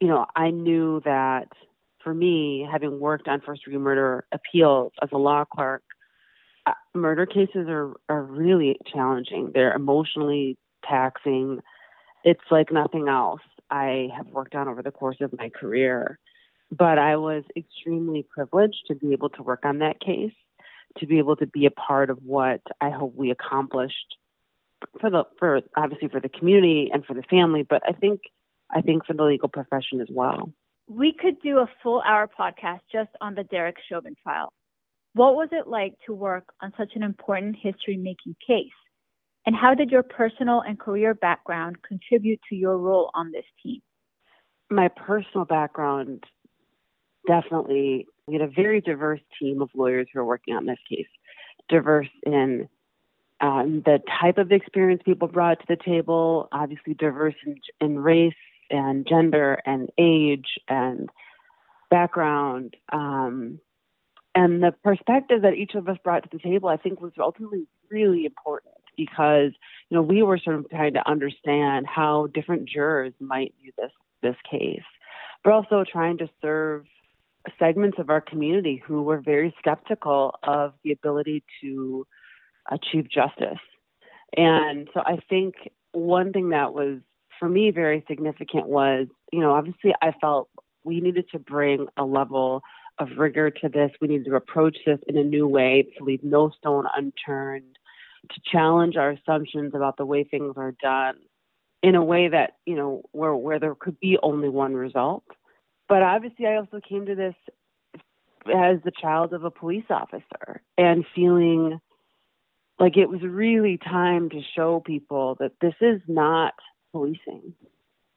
you 0.00 0.06
know, 0.06 0.26
I 0.36 0.50
knew 0.50 1.00
that 1.04 1.48
for 2.04 2.14
me, 2.14 2.66
having 2.70 3.00
worked 3.00 3.26
on 3.26 3.40
first 3.40 3.64
degree 3.64 3.78
murder 3.78 4.24
appeals 4.32 4.92
as 5.02 5.08
a 5.12 5.18
law 5.18 5.44
clerk, 5.44 5.82
uh, 6.66 6.72
murder 6.94 7.26
cases 7.26 7.66
are 7.68 7.94
are 8.08 8.22
really 8.22 8.78
challenging. 8.92 9.50
They're 9.52 9.74
emotionally 9.74 10.56
taxing 10.88 11.60
it's 12.24 12.40
like 12.50 12.72
nothing 12.72 13.08
else 13.08 13.40
I 13.70 14.08
have 14.16 14.26
worked 14.28 14.54
on 14.54 14.68
over 14.68 14.82
the 14.82 14.90
course 14.90 15.18
of 15.20 15.32
my 15.36 15.48
career. 15.48 16.18
But 16.70 16.98
I 16.98 17.16
was 17.16 17.42
extremely 17.56 18.22
privileged 18.22 18.84
to 18.88 18.94
be 18.94 19.12
able 19.12 19.30
to 19.30 19.42
work 19.42 19.64
on 19.64 19.78
that 19.78 20.00
case, 20.00 20.32
to 20.98 21.06
be 21.06 21.18
able 21.18 21.36
to 21.36 21.46
be 21.46 21.66
a 21.66 21.70
part 21.70 22.10
of 22.10 22.18
what 22.22 22.60
I 22.80 22.90
hope 22.90 23.14
we 23.16 23.30
accomplished 23.30 24.16
for 25.00 25.10
the 25.10 25.24
for 25.38 25.60
obviously 25.76 26.08
for 26.08 26.20
the 26.20 26.28
community 26.28 26.90
and 26.92 27.04
for 27.04 27.14
the 27.14 27.22
family, 27.22 27.62
but 27.62 27.82
I 27.86 27.92
think 27.92 28.20
I 28.70 28.80
think 28.80 29.04
for 29.06 29.14
the 29.14 29.24
legal 29.24 29.48
profession 29.48 30.00
as 30.00 30.08
well. 30.10 30.52
We 30.88 31.12
could 31.12 31.40
do 31.40 31.58
a 31.58 31.70
full 31.82 32.02
hour 32.02 32.28
podcast 32.28 32.80
just 32.90 33.10
on 33.20 33.34
the 33.34 33.44
Derek 33.44 33.76
Chauvin 33.88 34.14
trial. 34.22 34.52
What 35.14 35.34
was 35.34 35.48
it 35.52 35.66
like 35.66 35.94
to 36.06 36.14
work 36.14 36.44
on 36.60 36.72
such 36.76 36.92
an 36.94 37.02
important 37.02 37.56
history 37.60 37.96
making 37.96 38.36
case? 38.46 38.68
And 39.46 39.56
how 39.56 39.74
did 39.74 39.90
your 39.90 40.02
personal 40.02 40.60
and 40.60 40.78
career 40.78 41.14
background 41.14 41.82
contribute 41.82 42.40
to 42.48 42.56
your 42.56 42.76
role 42.76 43.10
on 43.14 43.32
this 43.32 43.44
team? 43.62 43.80
My 44.70 44.88
personal 44.88 45.44
background 45.44 46.24
definitely, 47.26 48.06
we 48.26 48.34
had 48.34 48.42
a 48.42 48.48
very 48.48 48.80
diverse 48.80 49.20
team 49.40 49.62
of 49.62 49.70
lawyers 49.74 50.08
who 50.12 50.20
are 50.20 50.24
working 50.24 50.54
on 50.54 50.66
this 50.66 50.78
case, 50.88 51.06
diverse 51.68 52.08
in 52.24 52.68
um, 53.40 53.82
the 53.84 54.00
type 54.20 54.38
of 54.38 54.52
experience 54.52 55.02
people 55.04 55.28
brought 55.28 55.60
to 55.60 55.66
the 55.68 55.76
table, 55.82 56.48
obviously 56.52 56.94
diverse 56.94 57.34
in, 57.46 57.56
in 57.80 57.98
race 57.98 58.34
and 58.70 59.06
gender 59.08 59.60
and 59.64 59.90
age 59.98 60.58
and 60.68 61.08
background. 61.90 62.76
Um, 62.92 63.58
and 64.34 64.62
the 64.62 64.72
perspective 64.84 65.42
that 65.42 65.54
each 65.54 65.74
of 65.74 65.88
us 65.88 65.96
brought 66.04 66.22
to 66.22 66.28
the 66.30 66.38
table, 66.38 66.68
I 66.68 66.76
think, 66.76 67.00
was 67.00 67.12
ultimately 67.18 67.66
really 67.90 68.26
important 68.26 68.74
because 69.06 69.52
you 69.88 69.96
know 69.96 70.02
we 70.02 70.22
were 70.22 70.38
sort 70.38 70.56
of 70.56 70.68
trying 70.70 70.94
to 70.94 71.08
understand 71.08 71.86
how 71.86 72.28
different 72.34 72.68
jurors 72.68 73.12
might 73.20 73.54
view 73.60 73.72
this 73.78 73.92
this 74.22 74.36
case, 74.50 74.82
but 75.42 75.52
also 75.52 75.84
trying 75.90 76.18
to 76.18 76.28
serve 76.42 76.84
segments 77.58 77.98
of 77.98 78.10
our 78.10 78.20
community 78.20 78.82
who 78.86 79.02
were 79.02 79.20
very 79.20 79.54
skeptical 79.58 80.34
of 80.42 80.74
the 80.84 80.92
ability 80.92 81.42
to 81.62 82.06
achieve 82.70 83.08
justice. 83.10 83.64
And 84.36 84.88
so 84.92 85.00
I 85.00 85.18
think 85.28 85.54
one 85.92 86.32
thing 86.32 86.50
that 86.50 86.74
was 86.74 86.98
for 87.38 87.48
me 87.48 87.70
very 87.70 88.04
significant 88.06 88.66
was, 88.68 89.06
you 89.32 89.40
know, 89.40 89.52
obviously 89.52 89.94
I 90.02 90.12
felt 90.20 90.50
we 90.84 91.00
needed 91.00 91.26
to 91.32 91.38
bring 91.38 91.86
a 91.96 92.04
level 92.04 92.62
of 92.98 93.08
rigor 93.16 93.50
to 93.50 93.68
this. 93.68 93.90
We 94.00 94.08
needed 94.08 94.26
to 94.26 94.36
approach 94.36 94.76
this 94.86 94.98
in 95.08 95.16
a 95.16 95.24
new 95.24 95.48
way 95.48 95.86
to 95.96 96.04
leave 96.04 96.22
no 96.22 96.50
stone 96.50 96.84
unturned, 96.94 97.78
to 98.28 98.40
challenge 98.44 98.96
our 98.96 99.10
assumptions 99.10 99.74
about 99.74 99.96
the 99.96 100.06
way 100.06 100.24
things 100.24 100.54
are 100.56 100.74
done 100.82 101.16
in 101.82 101.94
a 101.94 102.04
way 102.04 102.28
that, 102.28 102.56
you 102.66 102.76
know, 102.76 103.02
where, 103.12 103.34
where 103.34 103.58
there 103.58 103.74
could 103.74 103.98
be 104.00 104.18
only 104.22 104.48
one 104.48 104.74
result. 104.74 105.24
But 105.88 106.02
obviously, 106.02 106.46
I 106.46 106.56
also 106.56 106.80
came 106.86 107.06
to 107.06 107.14
this 107.14 107.34
as 108.46 108.78
the 108.84 108.92
child 109.00 109.32
of 109.32 109.44
a 109.44 109.50
police 109.50 109.84
officer 109.90 110.62
and 110.78 111.04
feeling 111.14 111.80
like 112.78 112.96
it 112.96 113.08
was 113.08 113.22
really 113.22 113.76
time 113.78 114.30
to 114.30 114.40
show 114.56 114.80
people 114.80 115.36
that 115.40 115.52
this 115.60 115.74
is 115.80 116.00
not 116.08 116.54
policing 116.92 117.54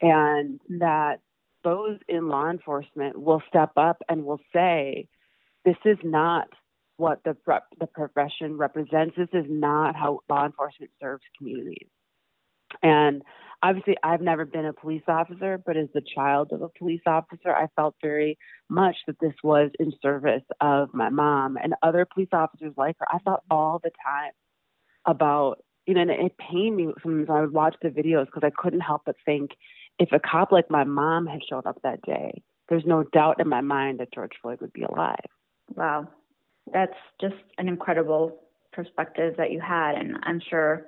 and 0.01 0.59
that 0.69 1.19
those 1.63 1.97
in 2.07 2.27
law 2.27 2.49
enforcement 2.49 3.19
will 3.19 3.41
step 3.47 3.71
up 3.77 4.01
and 4.09 4.25
will 4.25 4.39
say, 4.53 5.07
this 5.65 5.77
is 5.85 5.97
not 6.03 6.47
what 6.97 7.23
the, 7.23 7.35
the 7.79 7.87
profession 7.87 8.57
represents. 8.57 9.15
This 9.17 9.29
is 9.33 9.45
not 9.49 9.95
how 9.95 10.19
law 10.29 10.45
enforcement 10.45 10.91
serves 11.01 11.23
communities. 11.37 11.87
And 12.81 13.21
obviously, 13.61 13.95
I've 14.03 14.21
never 14.21 14.45
been 14.45 14.65
a 14.65 14.73
police 14.73 15.03
officer, 15.07 15.61
but 15.63 15.77
as 15.77 15.87
the 15.93 16.01
child 16.15 16.49
of 16.51 16.61
a 16.61 16.69
police 16.77 17.01
officer, 17.05 17.53
I 17.53 17.67
felt 17.75 17.95
very 18.01 18.37
much 18.69 18.95
that 19.07 19.19
this 19.19 19.33
was 19.43 19.69
in 19.79 19.93
service 20.01 20.43
of 20.61 20.89
my 20.93 21.09
mom 21.09 21.57
and 21.61 21.75
other 21.83 22.05
police 22.11 22.29
officers 22.31 22.73
like 22.77 22.95
her. 22.99 23.05
I 23.11 23.19
thought 23.19 23.43
all 23.49 23.79
the 23.83 23.91
time 24.03 24.31
about, 25.05 25.63
you 25.85 25.93
know, 25.93 26.01
and 26.01 26.11
it 26.11 26.37
pained 26.37 26.75
me 26.75 26.87
sometimes 27.01 27.29
I 27.29 27.41
would 27.41 27.53
watch 27.53 27.75
the 27.81 27.89
videos 27.89 28.25
because 28.25 28.43
I 28.43 28.51
couldn't 28.55 28.81
help 28.81 29.03
but 29.05 29.15
think 29.25 29.51
if 29.99 30.11
a 30.11 30.19
cop 30.19 30.51
like 30.51 30.69
my 30.69 30.83
mom 30.83 31.27
had 31.27 31.41
showed 31.47 31.65
up 31.65 31.81
that 31.83 32.01
day, 32.01 32.41
there's 32.69 32.85
no 32.85 33.03
doubt 33.03 33.39
in 33.39 33.47
my 33.47 33.61
mind 33.61 33.99
that 33.99 34.13
George 34.13 34.31
Floyd 34.41 34.59
would 34.61 34.73
be 34.73 34.83
alive. 34.83 35.19
Wow. 35.75 36.07
That's 36.71 36.93
just 37.19 37.35
an 37.57 37.67
incredible 37.67 38.39
perspective 38.71 39.35
that 39.37 39.51
you 39.51 39.59
had, 39.59 39.95
and 39.95 40.17
I'm 40.23 40.41
sure 40.49 40.87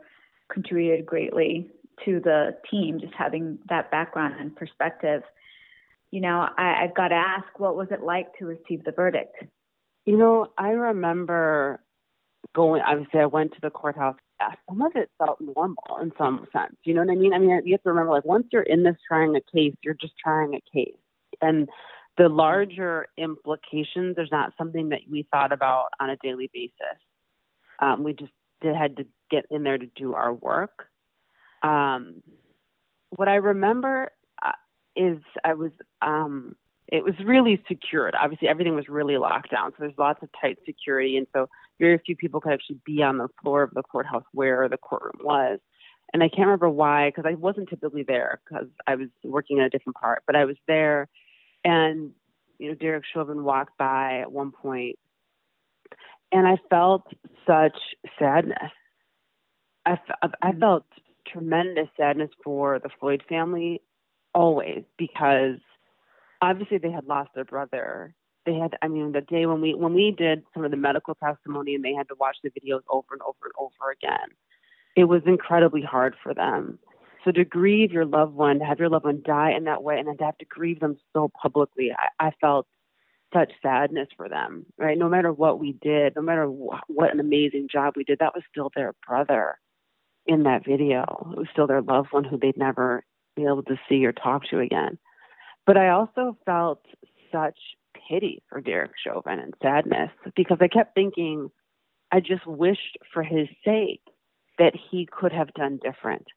contributed 0.52 1.06
greatly 1.06 1.70
to 2.06 2.20
the 2.20 2.58
team, 2.70 3.00
just 3.00 3.14
having 3.14 3.58
that 3.70 3.92
background 3.92 4.36
and 4.40 4.56
perspective. 4.56 5.22
You 6.12 6.22
know, 6.22 6.48
I, 6.58 6.84
I've 6.84 6.96
got 6.96 7.10
to 7.10 7.16
ask, 7.16 7.48
what 7.58 7.76
was 7.76 7.88
it 7.92 8.02
like 8.02 8.28
to 8.40 8.46
receive 8.46 8.84
the 8.84 8.92
verdict? 8.92 9.36
You 10.06 10.18
know, 10.18 10.48
I 10.58 10.70
remember 10.70 11.82
going, 12.54 12.82
obviously, 12.82 13.20
I 13.20 13.26
went 13.26 13.54
to 13.54 13.62
the 13.62 13.70
courthouse. 13.70 14.16
Some 14.70 14.82
of 14.82 14.92
it 14.96 15.10
felt 15.18 15.40
normal 15.42 15.98
in 16.02 16.12
some 16.18 16.46
sense. 16.54 16.76
You 16.84 16.94
know 16.94 17.02
what 17.02 17.12
I 17.12 17.16
mean? 17.16 17.34
I 17.34 17.40
mean, 17.40 17.62
you 17.66 17.74
have 17.74 17.84
to 17.84 17.90
remember, 17.90 18.12
like, 18.12 18.26
once 18.26 18.48
you're 18.52 18.62
in 18.62 18.84
this 18.84 18.98
trying 19.08 19.36
a 19.36 19.42
case, 19.42 19.76
you're 19.82 19.94
just 19.94 20.14
trying 20.22 20.54
a 20.54 20.62
case. 20.72 20.96
And 21.42 21.70
the 22.18 22.30
larger 22.30 23.08
implications, 23.18 24.16
there's 24.16 24.32
not 24.32 24.54
something 24.58 24.90
that 24.90 25.02
we 25.10 25.28
thought 25.32 25.52
about 25.52 25.88
on 26.00 26.10
a 26.10 26.18
daily 26.18 26.50
basis. 26.54 27.00
Um, 27.80 28.04
we 28.04 28.14
just 28.14 28.32
did, 28.62 28.76
had 28.76 28.98
to 28.98 29.06
get 29.30 29.46
in 29.52 29.64
there 29.64 29.78
to 29.78 29.88
do 29.96 30.14
our 30.14 30.34
work. 30.34 30.88
Um, 31.62 32.22
what 33.10 33.28
I 33.28 33.36
remember 33.36 34.12
uh, 34.44 34.52
is 34.96 35.18
I 35.44 35.54
was 35.54 35.72
um, 36.02 36.56
it 36.88 37.04
was 37.04 37.16
really 37.26 37.62
secured. 37.68 38.16
Obviously, 38.20 38.48
everything 38.48 38.76
was 38.76 38.88
really 38.88 39.18
locked 39.18 39.52
down, 39.52 39.72
so 39.72 39.78
there's 39.80 39.98
lots 39.98 40.22
of 40.22 40.30
tight 40.40 40.58
security, 40.66 41.18
and 41.18 41.28
so 41.34 41.50
very 41.80 42.00
few 42.06 42.16
people 42.16 42.40
could 42.40 42.54
actually 42.54 42.80
be 42.86 43.02
on 43.02 43.18
the 43.18 43.28
floor 43.42 43.64
of 43.64 43.72
the 43.74 43.82
courthouse 43.82 44.24
where 44.32 44.70
the 44.70 44.78
courtroom 44.78 45.20
was. 45.24 45.60
And 46.14 46.24
I 46.24 46.30
can't 46.30 46.48
remember 46.48 46.70
why, 46.70 47.10
because 47.10 47.26
I 47.28 47.34
wasn't 47.34 47.70
typically 47.70 48.04
there 48.04 48.40
because 48.46 48.68
I 48.88 48.96
was 48.96 49.10
working 49.24 49.58
in 49.58 49.64
a 49.64 49.70
different 49.70 49.98
part, 49.98 50.24
but 50.28 50.36
I 50.36 50.46
was 50.46 50.56
there, 50.68 51.10
and 51.66 52.12
you 52.58 52.70
know, 52.70 52.76
Derek 52.76 53.04
Chauvin 53.14 53.44
walked 53.44 53.78
by 53.78 54.20
at 54.22 54.32
one 54.32 54.52
point, 54.52 54.98
and 56.32 56.48
I 56.48 56.58
felt 56.70 57.04
such 57.46 57.78
sadness. 58.18 58.72
I, 59.86 59.98
I 60.22 60.28
mm-hmm. 60.28 60.60
felt 60.60 60.86
tremendous 61.28 61.88
sadness 61.98 62.30
for 62.44 62.80
the 62.80 62.90
Floyd 63.00 63.24
family 63.28 63.82
always 64.34 64.84
because 64.98 65.58
obviously 66.42 66.78
they 66.78 66.92
had 66.92 67.06
lost 67.06 67.32
their 67.36 67.46
brother. 67.46 68.14
They 68.46 68.54
had, 68.54 68.76
I 68.82 68.88
mean, 68.88 69.12
the 69.12 69.22
day 69.22 69.46
when 69.48 69.60
we 69.60 69.74
when 69.74 69.94
we 69.94 70.14
did 70.16 70.44
some 70.54 70.64
of 70.64 70.72
the 70.72 70.78
medical 70.78 71.16
testimony 71.16 71.76
and 71.76 71.84
they 71.84 71.94
had 71.94 72.08
to 72.10 72.16
watch 72.20 72.38
the 72.44 72.50
videos 72.50 72.82
over 72.90 73.08
and 73.12 73.22
over 73.22 73.38
and 73.44 73.54
over 73.58 73.92
again, 73.92 74.30
it 74.96 75.06
was 75.06 75.24
incredibly 75.26 75.82
hard 75.82 76.16
for 76.22 76.34
them. 76.34 76.80
So 77.26 77.32
to 77.32 77.44
grieve 77.44 77.92
your 77.92 78.06
loved 78.06 78.36
one, 78.36 78.60
to 78.60 78.66
have 78.66 78.80
your 78.80 78.90
loved 78.90 79.06
one 79.06 79.24
die 79.26 79.52
in 79.58 79.64
that 79.64 79.84
way, 79.84 79.98
and 79.98 80.08
then 80.08 80.18
to 80.18 80.26
have 80.26 80.38
to 80.38 80.46
grieve 80.46 80.80
them 80.80 80.98
so 81.12 81.32
publicly, 81.42 81.92
I, 81.92 82.28
I 82.28 82.32
felt 82.40 82.68
such 83.34 83.52
sadness 83.64 84.08
for 84.16 84.30
them. 84.30 84.68
Right, 84.78 84.98
no 84.98 85.10
matter 85.10 85.34
what 85.34 85.60
we 85.60 85.74
did, 85.82 86.16
no 86.16 86.22
matter 86.22 86.46
wh- 86.46 86.88
what 86.88 87.12
an 87.12 87.20
amazing 87.20 87.68
job 87.72 87.96
we 87.98 88.04
did, 88.04 88.20
that 88.20 88.36
was 88.36 88.44
still 88.50 88.72
their 88.76 88.94
brother 89.08 89.58
in 90.28 90.44
that 90.44 90.66
video. 90.66 91.04
It 91.36 91.40
was 91.40 91.48
still 91.52 91.68
their 91.68 91.82
loved 91.82 92.10
one 92.12 92.24
who 92.24 92.38
they'd 92.38 92.58
never 92.58 93.04
be 93.36 93.44
able 93.44 93.64
to 93.64 93.80
see 93.90 94.06
or 94.06 94.14
talk 94.14 94.44
to 94.52 94.60
again. 94.60 95.00
But 95.66 95.78
I 95.78 95.90
also 95.90 96.38
felt 96.46 96.86
such 97.32 97.58
pity 98.08 98.44
for 98.50 98.62
Derek 98.62 98.92
Chauvin 99.04 99.40
and 99.40 99.54
sadness 99.62 100.12
because 100.36 100.58
I 100.62 100.68
kept 100.68 100.94
thinking, 100.94 101.50
I 102.12 102.20
just 102.20 102.46
wished 102.46 103.00
for 103.12 103.24
his 103.24 103.48
sake 103.64 104.02
that 104.60 104.74
he 104.92 105.08
could 105.12 105.34
have 105.34 105.54
done 105.54 105.80
different. 105.84 106.28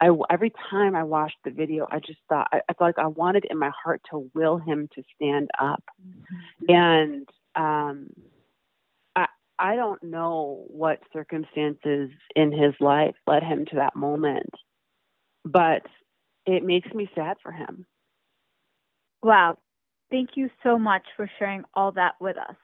I, 0.00 0.10
every 0.30 0.52
time 0.70 0.96
I 0.96 1.04
watched 1.04 1.38
the 1.44 1.50
video, 1.50 1.86
I 1.90 1.98
just 2.00 2.18
thought 2.28 2.48
I, 2.52 2.60
I 2.68 2.74
felt 2.74 2.88
like 2.88 2.98
I 2.98 3.06
wanted 3.06 3.46
in 3.48 3.58
my 3.58 3.70
heart 3.82 4.02
to 4.10 4.30
will 4.34 4.58
him 4.58 4.88
to 4.94 5.02
stand 5.14 5.50
up, 5.60 5.84
mm-hmm. 6.04 6.74
and 6.74 7.28
um, 7.54 8.08
I 9.14 9.26
I 9.58 9.76
don't 9.76 10.02
know 10.02 10.64
what 10.68 10.98
circumstances 11.12 12.10
in 12.34 12.52
his 12.52 12.74
life 12.80 13.14
led 13.26 13.42
him 13.42 13.66
to 13.66 13.76
that 13.76 13.96
moment, 13.96 14.50
but 15.44 15.82
it 16.44 16.64
makes 16.64 16.92
me 16.92 17.08
sad 17.14 17.36
for 17.42 17.52
him. 17.52 17.86
Wow. 19.22 19.58
Thank 20.10 20.30
you 20.34 20.50
so 20.62 20.78
much 20.78 21.02
for 21.16 21.30
sharing 21.38 21.64
all 21.72 21.92
that 21.92 22.14
with 22.20 22.36
us. 22.36 22.56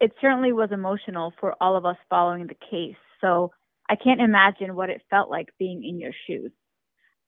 It 0.00 0.12
certainly 0.20 0.52
was 0.52 0.70
emotional 0.70 1.32
for 1.40 1.56
all 1.60 1.76
of 1.76 1.84
us 1.84 1.96
following 2.08 2.46
the 2.46 2.56
case, 2.70 2.96
so 3.20 3.50
I 3.90 3.96
can't 3.96 4.20
imagine 4.20 4.76
what 4.76 4.90
it 4.90 5.02
felt 5.10 5.30
like 5.30 5.48
being 5.58 5.82
in 5.82 5.98
your 5.98 6.12
shoes. 6.26 6.52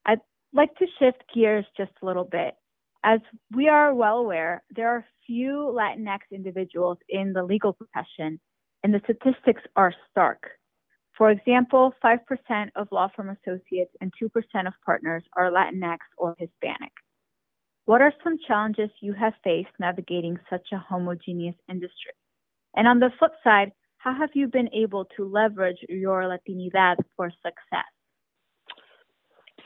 I'd 0.05 0.19
like 0.53 0.75
to 0.75 0.85
shift 0.99 1.23
gears 1.33 1.65
just 1.77 1.91
a 2.01 2.05
little 2.05 2.25
bit. 2.25 2.55
As 3.03 3.19
we 3.55 3.67
are 3.67 3.93
well 3.93 4.17
aware, 4.17 4.63
there 4.75 4.89
are 4.89 5.05
few 5.25 5.73
Latinx 5.75 6.19
individuals 6.31 6.97
in 7.09 7.33
the 7.33 7.43
legal 7.43 7.73
profession, 7.73 8.39
and 8.83 8.93
the 8.93 9.01
statistics 9.03 9.61
are 9.75 9.93
stark. 10.09 10.51
For 11.17 11.29
example, 11.29 11.93
5% 12.03 12.69
of 12.75 12.87
law 12.91 13.09
firm 13.15 13.29
associates 13.29 13.93
and 14.01 14.13
2% 14.21 14.67
of 14.67 14.73
partners 14.85 15.23
are 15.35 15.51
Latinx 15.51 15.97
or 16.17 16.35
Hispanic. 16.37 16.91
What 17.85 18.01
are 18.01 18.13
some 18.23 18.37
challenges 18.47 18.89
you 19.01 19.13
have 19.13 19.33
faced 19.43 19.73
navigating 19.79 20.37
such 20.49 20.67
a 20.71 20.77
homogeneous 20.77 21.55
industry? 21.69 22.13
And 22.75 22.87
on 22.87 22.99
the 22.99 23.11
flip 23.19 23.33
side, 23.43 23.71
how 23.97 24.13
have 24.13 24.29
you 24.33 24.47
been 24.47 24.69
able 24.73 25.05
to 25.17 25.27
leverage 25.27 25.77
your 25.89 26.23
Latinidad 26.23 26.97
for 27.15 27.29
success? 27.29 27.85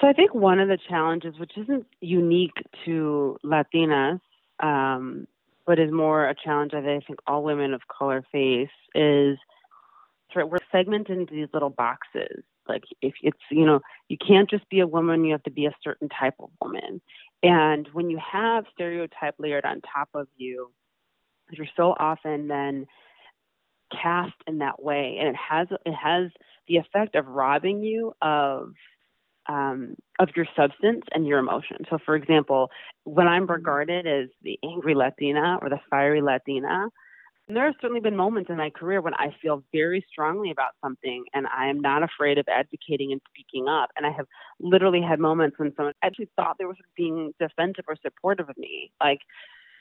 I 0.07 0.13
think 0.13 0.33
one 0.33 0.59
of 0.59 0.67
the 0.67 0.77
challenges, 0.89 1.39
which 1.39 1.53
isn't 1.57 1.85
unique 2.01 2.55
to 2.85 3.37
Latinas, 3.43 4.19
um, 4.59 5.27
but 5.65 5.79
is 5.79 5.91
more 5.91 6.27
a 6.27 6.35
challenge 6.35 6.71
that 6.71 6.85
I 6.85 6.99
think 7.05 7.19
all 7.27 7.43
women 7.43 7.73
of 7.73 7.81
color 7.87 8.23
face, 8.31 8.69
is 8.93 9.37
we're 10.35 10.57
segmented 10.71 11.17
into 11.17 11.33
these 11.33 11.47
little 11.53 11.69
boxes. 11.69 12.43
Like 12.67 12.83
if 13.01 13.13
it's 13.21 13.39
you 13.49 13.65
know 13.65 13.79
you 14.09 14.17
can't 14.17 14.49
just 14.49 14.67
be 14.69 14.79
a 14.79 14.87
woman, 14.87 15.23
you 15.23 15.31
have 15.31 15.43
to 15.43 15.51
be 15.51 15.65
a 15.65 15.75
certain 15.83 16.09
type 16.09 16.35
of 16.39 16.49
woman. 16.61 17.01
And 17.43 17.87
when 17.93 18.09
you 18.09 18.19
have 18.19 18.65
stereotype 18.73 19.35
layered 19.37 19.65
on 19.65 19.81
top 19.81 20.09
of 20.13 20.27
you, 20.35 20.71
you're 21.51 21.67
so 21.77 21.95
often 21.97 22.47
then 22.47 22.87
cast 23.91 24.33
in 24.47 24.57
that 24.59 24.81
way, 24.81 25.17
and 25.19 25.29
it 25.29 25.35
has 25.35 25.67
it 25.85 25.93
has 25.93 26.31
the 26.67 26.77
effect 26.77 27.15
of 27.15 27.27
robbing 27.27 27.81
you 27.81 28.13
of 28.21 28.73
um, 29.47 29.95
of 30.19 30.29
your 30.35 30.45
substance 30.55 31.03
and 31.13 31.27
your 31.27 31.39
emotion. 31.39 31.77
So, 31.89 31.97
for 32.05 32.15
example, 32.15 32.69
when 33.03 33.27
I'm 33.27 33.47
regarded 33.47 34.07
as 34.07 34.29
the 34.41 34.57
angry 34.63 34.95
Latina 34.95 35.57
or 35.61 35.69
the 35.69 35.79
fiery 35.89 36.21
Latina, 36.21 36.89
there 37.47 37.65
have 37.65 37.75
certainly 37.79 38.01
been 38.01 38.15
moments 38.15 38.49
in 38.49 38.57
my 38.57 38.71
career 38.71 39.01
when 39.01 39.13
I 39.13 39.35
feel 39.39 39.63
very 39.71 40.03
strongly 40.09 40.49
about 40.49 40.71
something 40.83 41.25
and 41.33 41.45
I 41.55 41.67
am 41.67 41.79
not 41.79 42.01
afraid 42.01 42.39
of 42.39 42.45
advocating 42.47 43.11
and 43.11 43.21
speaking 43.29 43.67
up. 43.67 43.91
And 43.95 44.05
I 44.05 44.11
have 44.11 44.25
literally 44.59 45.01
had 45.01 45.19
moments 45.19 45.59
when 45.59 45.71
someone 45.75 45.93
actually 46.03 46.29
thought 46.35 46.55
they 46.57 46.65
were 46.65 46.75
being 46.97 47.33
defensive 47.39 47.85
or 47.87 47.95
supportive 48.01 48.49
of 48.49 48.57
me. 48.57 48.91
Like, 48.99 49.19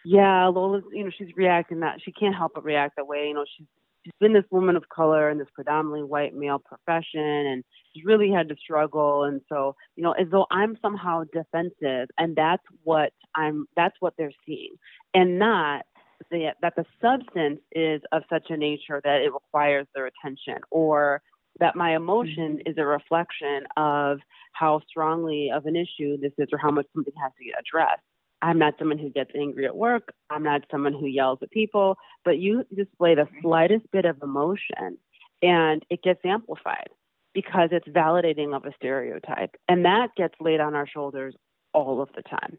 yeah, 0.05 0.47
Lola's, 0.49 0.85
you 0.93 1.05
know, 1.05 1.11
she's 1.17 1.35
reacting 1.37 1.81
that 1.81 2.01
she 2.05 2.13
can't 2.13 2.35
help 2.35 2.53
but 2.55 2.65
react 2.65 2.97
that 2.97 3.07
way. 3.07 3.29
You 3.29 3.35
know, 3.35 3.47
she's 3.57 3.67
she's 4.05 4.13
been 4.21 4.33
this 4.33 4.45
woman 4.51 4.77
of 4.77 4.89
color 4.89 5.31
in 5.31 5.39
this 5.39 5.49
predominantly 5.55 6.03
white 6.03 6.35
male 6.35 6.59
profession 6.59 7.21
and 7.21 7.65
she's 7.93 8.05
really 8.05 8.31
had 8.31 8.49
to 8.49 8.57
struggle. 8.57 9.25
And 9.25 9.41
so 9.49 9.75
you 9.97 10.03
know 10.03 10.13
as 10.13 10.27
though 10.31 10.47
i'm 10.51 10.77
somehow 10.83 11.25
defensive 11.33 12.09
and 12.19 12.37
that's 12.37 12.63
what 12.83 13.13
i'm 13.35 13.67
that's 13.77 13.97
what 14.01 14.15
they're 14.17 14.33
seeing. 14.47 14.75
And 15.15 15.39
not 15.39 15.85
the, 16.31 16.51
that 16.63 16.75
the 16.77 16.85
substance 17.01 17.61
is 17.73 18.01
of 18.13 18.23
such 18.31 18.47
a 18.51 18.57
nature 18.57 19.01
that 19.05 19.21
it 19.23 19.33
requires 19.33 19.87
their 19.95 20.07
attention 20.07 20.59
or 20.71 21.23
that 21.61 21.77
my 21.77 21.95
emotion 21.95 22.59
mm-hmm. 22.59 22.71
is 22.71 22.77
a 22.79 22.85
reflection 22.85 23.65
of 23.77 24.19
how 24.53 24.81
strongly 24.89 25.51
of 25.55 25.67
an 25.67 25.77
issue 25.77 26.17
this 26.19 26.33
is 26.39 26.49
or 26.53 26.59
how 26.59 26.71
much 26.71 26.87
something 26.95 27.13
has 27.23 27.33
to 27.39 27.45
get 27.45 27.55
addressed 27.61 28.03
I'm 28.45 28.59
not 28.59 28.75
someone 28.79 28.99
who 28.99 29.09
gets 29.09 29.31
angry 29.35 29.65
at 29.65 29.75
work. 29.75 30.13
I'm 30.29 30.43
not 30.43 30.67
someone 30.71 30.93
who 30.93 31.07
yells 31.07 31.39
at 31.41 31.51
people, 31.51 31.97
but 32.27 32.39
you 32.39 32.63
display 32.77 33.15
the 33.15 33.27
slightest 33.41 33.91
bit 33.91 34.05
of 34.05 34.23
emotion 34.23 34.99
and 35.41 35.83
it 35.89 36.03
gets 36.03 36.21
amplified 36.27 36.91
because 37.33 37.71
it's 37.73 37.89
validating 37.89 38.55
of 38.55 38.67
a 38.67 38.75
stereotype. 38.77 39.57
And 39.67 39.87
that 39.87 40.09
gets 40.15 40.35
laid 40.41 40.61
on 40.61 40.75
our 40.75 40.87
shoulders 40.87 41.35
all 41.73 42.03
of 42.03 42.11
the 42.15 42.21
time, 42.21 42.59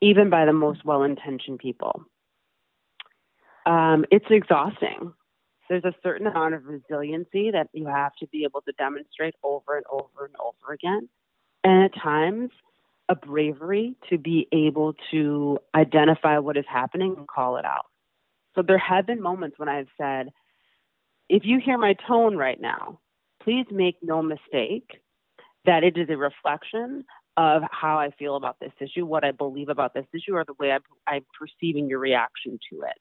even 0.00 0.30
by 0.30 0.46
the 0.46 0.54
most 0.54 0.86
well 0.86 1.02
intentioned 1.02 1.58
people. 1.58 2.02
Um, 3.66 4.06
it's 4.10 4.26
exhausting. 4.30 5.12
There's 5.68 5.84
a 5.84 5.94
certain 6.02 6.28
amount 6.28 6.54
of 6.54 6.64
resiliency 6.64 7.50
that 7.50 7.68
you 7.74 7.86
have 7.86 8.12
to 8.20 8.26
be 8.28 8.44
able 8.44 8.62
to 8.62 8.72
demonstrate 8.72 9.34
over 9.42 9.76
and 9.76 9.84
over 9.92 10.24
and 10.24 10.34
over 10.42 10.72
again. 10.72 11.10
And 11.62 11.84
at 11.84 11.94
times, 11.94 12.50
a 13.10 13.16
bravery 13.16 13.96
to 14.08 14.16
be 14.16 14.46
able 14.52 14.94
to 15.10 15.58
identify 15.74 16.38
what 16.38 16.56
is 16.56 16.64
happening 16.68 17.16
and 17.18 17.26
call 17.26 17.56
it 17.56 17.64
out. 17.64 17.86
So 18.54 18.62
there 18.62 18.78
have 18.78 19.06
been 19.06 19.20
moments 19.20 19.58
when 19.58 19.68
I've 19.68 19.88
said, 20.00 20.28
if 21.28 21.42
you 21.44 21.60
hear 21.62 21.76
my 21.76 21.96
tone 22.06 22.36
right 22.36 22.60
now, 22.60 23.00
please 23.42 23.66
make 23.70 23.96
no 24.00 24.22
mistake 24.22 25.02
that 25.66 25.82
it 25.82 25.98
is 25.98 26.08
a 26.08 26.16
reflection 26.16 27.04
of 27.36 27.62
how 27.70 27.98
I 27.98 28.10
feel 28.16 28.36
about 28.36 28.56
this 28.60 28.72
issue, 28.80 29.04
what 29.04 29.24
I 29.24 29.32
believe 29.32 29.70
about 29.70 29.92
this 29.92 30.06
issue, 30.14 30.34
or 30.34 30.44
the 30.44 30.54
way 30.60 30.70
I'm, 30.70 30.82
I'm 31.06 31.24
perceiving 31.38 31.88
your 31.88 31.98
reaction 31.98 32.58
to 32.70 32.82
it. 32.82 32.98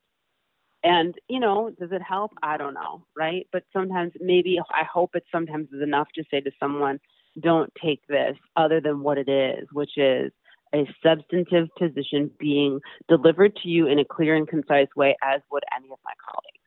And, 0.84 1.14
you 1.28 1.40
know, 1.40 1.72
does 1.80 1.92
it 1.92 2.02
help? 2.02 2.32
I 2.42 2.58
don't 2.58 2.74
know, 2.74 3.06
right? 3.16 3.48
But 3.52 3.64
sometimes 3.74 4.14
maybe 4.20 4.60
I 4.72 4.84
hope 4.92 5.12
it 5.14 5.26
sometimes 5.32 5.68
is 5.74 5.84
enough 5.84 6.08
to 6.16 6.24
say 6.32 6.40
to 6.42 6.52
someone, 6.60 7.00
don't 7.42 7.72
take 7.82 8.02
this 8.08 8.36
other 8.56 8.82
than 8.82 9.02
what 9.02 9.18
it 9.18 9.30
is, 9.30 9.68
which 9.72 9.98
is 9.98 10.32
a 10.74 10.88
substantive 11.04 11.68
position 11.78 12.30
being 12.40 12.80
delivered 13.08 13.56
to 13.58 13.70
you 13.70 13.88
in 13.88 14.00
a 14.00 14.06
clear 14.06 14.36
and 14.36 14.48
concise 14.48 14.88
way, 14.96 15.16
as 15.24 15.42
would 15.52 15.64
any 15.76 15.90
of 15.92 15.98
my 16.06 16.14
colleagues. 16.30 16.60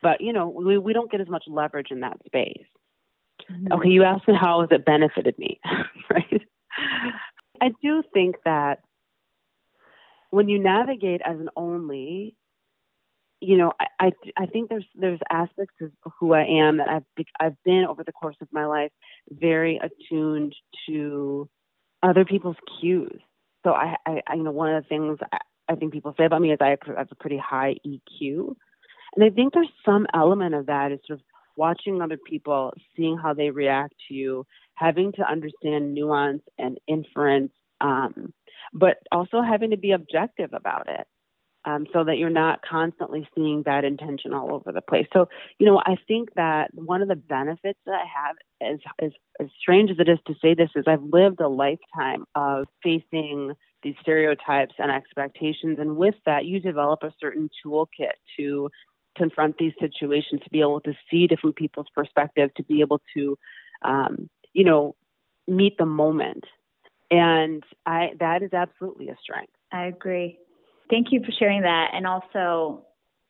But, 0.00 0.20
you 0.20 0.32
know, 0.32 0.48
we, 0.48 0.78
we 0.78 0.92
don't 0.92 1.10
get 1.10 1.20
as 1.20 1.28
much 1.28 1.44
leverage 1.46 1.88
in 1.90 2.00
that 2.00 2.18
space. 2.26 2.66
Mm-hmm. 3.50 3.72
Okay, 3.72 3.88
you 3.88 4.04
asked 4.04 4.28
me 4.28 4.34
how 4.40 4.60
has 4.60 4.68
it 4.70 4.84
benefited 4.84 5.36
me, 5.38 5.60
right? 6.10 6.42
I 7.60 7.70
do 7.82 8.02
think 8.12 8.36
that 8.44 8.80
when 10.30 10.48
you 10.48 10.58
navigate 10.58 11.20
as 11.24 11.38
an 11.38 11.48
only, 11.56 12.34
you 13.42 13.56
know, 13.56 13.72
I, 13.80 13.86
I, 13.98 14.12
I 14.38 14.46
think 14.46 14.68
there's 14.68 14.86
there's 14.94 15.18
aspects 15.28 15.74
of 15.82 15.90
who 16.18 16.32
I 16.32 16.44
am 16.44 16.76
that 16.76 16.88
I've 16.88 17.26
I've 17.40 17.62
been 17.64 17.84
over 17.88 18.04
the 18.04 18.12
course 18.12 18.36
of 18.40 18.48
my 18.52 18.66
life 18.66 18.92
very 19.30 19.80
attuned 19.82 20.54
to 20.88 21.48
other 22.02 22.24
people's 22.24 22.56
cues. 22.80 23.20
So 23.64 23.72
I, 23.72 23.96
I, 24.06 24.22
I 24.28 24.34
you 24.34 24.44
know, 24.44 24.52
one 24.52 24.72
of 24.72 24.82
the 24.82 24.88
things 24.88 25.18
I, 25.32 25.38
I 25.68 25.74
think 25.74 25.92
people 25.92 26.14
say 26.16 26.24
about 26.24 26.40
me 26.40 26.52
is 26.52 26.58
I 26.60 26.76
have 26.96 27.08
a 27.10 27.14
pretty 27.16 27.36
high 27.36 27.74
EQ, 27.84 28.54
and 29.16 29.24
I 29.24 29.30
think 29.30 29.52
there's 29.52 29.68
some 29.84 30.06
element 30.14 30.54
of 30.54 30.66
that 30.66 30.92
is 30.92 31.00
sort 31.06 31.18
of 31.18 31.24
watching 31.56 32.00
other 32.00 32.18
people, 32.18 32.72
seeing 32.96 33.18
how 33.18 33.34
they 33.34 33.50
react 33.50 33.94
to 34.08 34.14
you, 34.14 34.46
having 34.74 35.12
to 35.14 35.28
understand 35.28 35.94
nuance 35.94 36.42
and 36.58 36.78
inference, 36.86 37.52
um, 37.80 38.32
but 38.72 38.98
also 39.10 39.42
having 39.42 39.70
to 39.70 39.76
be 39.76 39.90
objective 39.90 40.50
about 40.52 40.88
it 40.88 41.06
um, 41.64 41.86
so 41.92 42.04
that 42.04 42.18
you're 42.18 42.30
not 42.30 42.60
constantly 42.68 43.28
seeing 43.34 43.62
bad 43.62 43.84
intention 43.84 44.32
all 44.32 44.52
over 44.52 44.72
the 44.72 44.80
place. 44.80 45.06
So, 45.12 45.28
you 45.58 45.66
know, 45.66 45.78
I 45.78 45.96
think 46.08 46.34
that 46.34 46.70
one 46.74 47.02
of 47.02 47.08
the 47.08 47.16
benefits 47.16 47.78
that 47.86 47.94
I 47.94 48.04
have, 48.04 48.74
is, 48.74 48.80
is 49.00 49.12
as 49.40 49.46
strange 49.60 49.90
as 49.90 49.98
it 49.98 50.08
is 50.08 50.18
to 50.26 50.34
say 50.42 50.54
this, 50.54 50.70
is 50.74 50.84
I've 50.86 51.02
lived 51.02 51.40
a 51.40 51.48
lifetime 51.48 52.24
of 52.34 52.66
facing 52.82 53.52
these 53.82 53.94
stereotypes 54.00 54.74
and 54.78 54.90
expectations. 54.90 55.78
And 55.78 55.96
with 55.96 56.14
that, 56.26 56.44
you 56.46 56.60
develop 56.60 57.02
a 57.02 57.12
certain 57.20 57.48
toolkit 57.64 58.12
to 58.38 58.68
confront 59.16 59.58
these 59.58 59.72
situations, 59.80 60.40
to 60.42 60.50
be 60.50 60.60
able 60.60 60.80
to 60.80 60.94
see 61.10 61.26
different 61.26 61.56
people's 61.56 61.88
perspective, 61.94 62.52
to 62.54 62.62
be 62.64 62.80
able 62.80 63.00
to, 63.14 63.36
um, 63.82 64.28
you 64.52 64.64
know, 64.64 64.96
meet 65.46 65.76
the 65.78 65.86
moment. 65.86 66.44
And 67.10 67.62
I, 67.84 68.12
that 68.20 68.42
is 68.42 68.52
absolutely 68.52 69.08
a 69.08 69.16
strength. 69.22 69.52
I 69.70 69.86
agree 69.86 70.38
thank 70.92 71.08
you 71.10 71.20
for 71.24 71.32
sharing 71.38 71.62
that. 71.62 71.88
And 71.94 72.06
also 72.06 72.84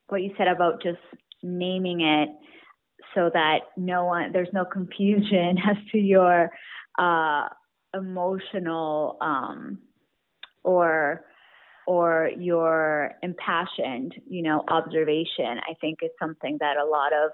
what 0.08 0.22
you 0.22 0.34
said 0.36 0.48
about 0.48 0.82
just 0.82 0.98
naming 1.42 2.00
it 2.00 2.28
so 3.14 3.30
that 3.32 3.60
no 3.76 4.04
one, 4.04 4.32
there's 4.32 4.52
no 4.52 4.64
confusion 4.64 5.56
as 5.70 5.76
to 5.92 5.98
your 5.98 6.50
uh, 6.98 7.44
emotional 7.94 9.16
um, 9.20 9.78
or 10.64 11.24
or 11.84 12.30
your 12.38 13.12
impassioned, 13.22 14.14
you 14.28 14.42
know, 14.42 14.62
observation. 14.68 15.58
I 15.68 15.74
think 15.80 15.98
is 16.02 16.10
something 16.20 16.58
that 16.60 16.76
a 16.76 16.84
lot 16.84 17.12
of 17.12 17.30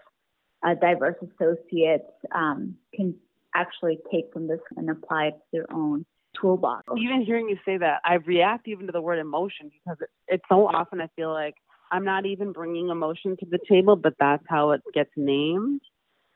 uh, 0.66 0.74
diverse 0.80 1.16
associates 1.22 2.10
um, 2.34 2.74
can 2.94 3.14
actually 3.54 3.98
take 4.10 4.32
from 4.32 4.46
this 4.48 4.60
and 4.76 4.88
apply 4.88 5.26
it 5.26 5.32
to 5.32 5.40
their 5.52 5.72
own 5.72 6.06
toolbox. 6.40 6.84
Even 6.96 7.22
hearing 7.22 7.48
you 7.48 7.58
say 7.64 7.78
that, 7.78 8.00
I 8.04 8.14
react 8.14 8.68
even 8.68 8.86
to 8.86 8.92
the 8.92 9.00
word 9.00 9.18
emotion 9.18 9.70
because 9.70 9.98
it, 10.00 10.08
it's 10.26 10.44
so 10.48 10.66
often 10.66 11.00
I 11.00 11.08
feel 11.16 11.32
like 11.32 11.54
I'm 11.90 12.04
not 12.04 12.26
even 12.26 12.52
bringing 12.52 12.88
emotion 12.88 13.36
to 13.38 13.46
the 13.46 13.58
table, 13.68 13.96
but 13.96 14.14
that's 14.18 14.44
how 14.48 14.72
it 14.72 14.82
gets 14.92 15.10
named. 15.16 15.80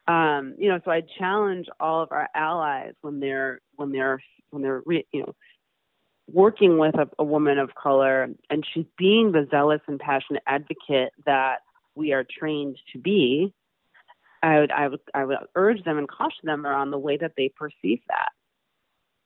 Um, 0.08 0.54
you 0.58 0.68
know, 0.68 0.80
so 0.84 0.90
I 0.90 1.02
challenge 1.18 1.66
all 1.78 2.02
of 2.02 2.10
our 2.10 2.28
allies 2.34 2.94
when 3.02 3.20
they're 3.20 3.60
when 3.76 3.92
they're 3.92 4.20
when 4.50 4.62
they're 4.62 4.82
re, 4.84 5.06
you 5.12 5.20
know 5.20 5.34
working 6.32 6.78
with 6.78 6.94
a, 6.94 7.08
a 7.18 7.24
woman 7.24 7.58
of 7.58 7.74
color 7.74 8.28
and 8.48 8.64
she's 8.72 8.86
being 8.96 9.32
the 9.32 9.46
zealous 9.50 9.80
and 9.86 9.98
passionate 9.98 10.42
advocate 10.46 11.12
that 11.26 11.56
we 11.94 12.12
are 12.12 12.24
trained 12.24 12.76
to 12.92 12.98
be. 12.98 13.52
I 14.42 14.58
would 14.58 14.72
I 14.72 14.88
would 14.88 15.00
I 15.14 15.24
would 15.24 15.38
urge 15.54 15.84
them 15.84 15.98
and 15.98 16.08
caution 16.08 16.44
them 16.44 16.66
around 16.66 16.90
the 16.90 16.98
way 16.98 17.16
that 17.16 17.32
they 17.36 17.52
perceive 17.54 18.00
that. 18.08 18.30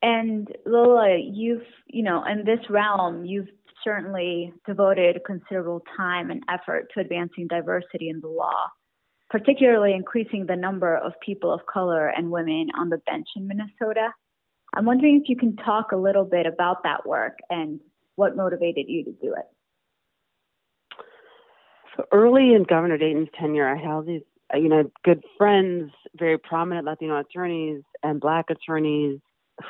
And 0.06 0.46
Lola, 0.64 1.18
you've, 1.18 1.66
you 1.88 2.04
know, 2.04 2.22
in 2.24 2.44
this 2.44 2.60
realm, 2.70 3.24
you've 3.24 3.48
certainly 3.82 4.52
devoted 4.64 5.18
considerable 5.26 5.82
time 5.96 6.30
and 6.30 6.44
effort 6.48 6.92
to 6.94 7.00
advancing 7.00 7.48
diversity 7.48 8.08
in 8.08 8.20
the 8.20 8.28
law, 8.28 8.68
particularly 9.30 9.94
increasing 9.94 10.46
the 10.46 10.54
number 10.54 10.96
of 10.96 11.12
people 11.20 11.52
of 11.52 11.66
color 11.66 12.06
and 12.06 12.30
women 12.30 12.68
on 12.78 12.88
the 12.88 12.98
bench 12.98 13.26
in 13.34 13.48
Minnesota. 13.48 14.10
I'm 14.76 14.84
wondering 14.84 15.20
if 15.20 15.28
you 15.28 15.36
can 15.36 15.56
talk 15.56 15.90
a 15.90 15.96
little 15.96 16.24
bit 16.24 16.46
about 16.46 16.84
that 16.84 17.04
work 17.04 17.38
and 17.50 17.80
what 18.14 18.36
motivated 18.36 18.84
you 18.86 19.02
to 19.06 19.10
do 19.10 19.34
it. 19.34 20.96
So 21.96 22.04
early 22.12 22.54
in 22.54 22.62
Governor 22.62 22.96
Dayton's 22.96 23.30
tenure, 23.36 23.68
I 23.68 23.76
had 23.76 24.06
these, 24.06 24.22
you 24.54 24.68
know, 24.68 24.88
good 25.04 25.24
friends, 25.36 25.90
very 26.14 26.38
prominent 26.38 26.86
Latino 26.86 27.18
attorneys 27.18 27.82
and 28.04 28.20
Black 28.20 28.50
attorneys 28.50 29.18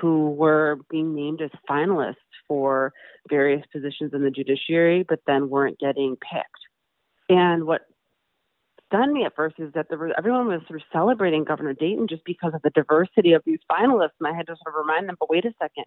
who 0.01 0.31
were 0.31 0.79
being 0.91 1.15
named 1.15 1.41
as 1.41 1.51
finalists 1.69 2.15
for 2.49 2.93
various 3.29 3.65
positions 3.73 4.13
in 4.15 4.23
the 4.23 4.31
judiciary, 4.31 5.05
but 5.09 5.21
then 5.27 5.49
weren't 5.49 5.79
getting 5.79 6.17
picked. 6.17 6.51
And 7.29 7.65
what 7.65 7.83
stunned 8.87 9.13
me 9.13 9.25
at 9.25 9.35
first 9.35 9.57
is 9.59 9.73
that 9.75 9.87
there 9.89 10.19
everyone 10.19 10.47
was 10.47 10.61
sort 10.69 10.81
of 10.81 10.87
celebrating 10.93 11.45
Governor 11.45 11.75
Dayton 11.75 12.07
just 12.09 12.25
because 12.25 12.53
of 12.55 12.63
the 12.63 12.71
diversity 12.71 13.33
of 13.33 13.43
these 13.45 13.59
finalists. 13.71 14.19
And 14.21 14.29
I 14.29 14.37
had 14.37 14.47
to 14.47 14.57
sort 14.63 14.75
of 14.75 14.87
remind 14.87 15.09
them, 15.09 15.17
but 15.19 15.31
wait 15.31 15.45
a 15.45 15.53
second, 15.61 15.85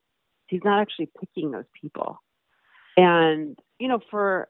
he's 0.48 0.64
not 0.64 0.82
actually 0.82 1.10
picking 1.20 1.52
those 1.52 1.66
people. 1.80 2.22
And, 2.98 3.58
you 3.80 3.88
know, 3.88 4.00
for 4.10 4.50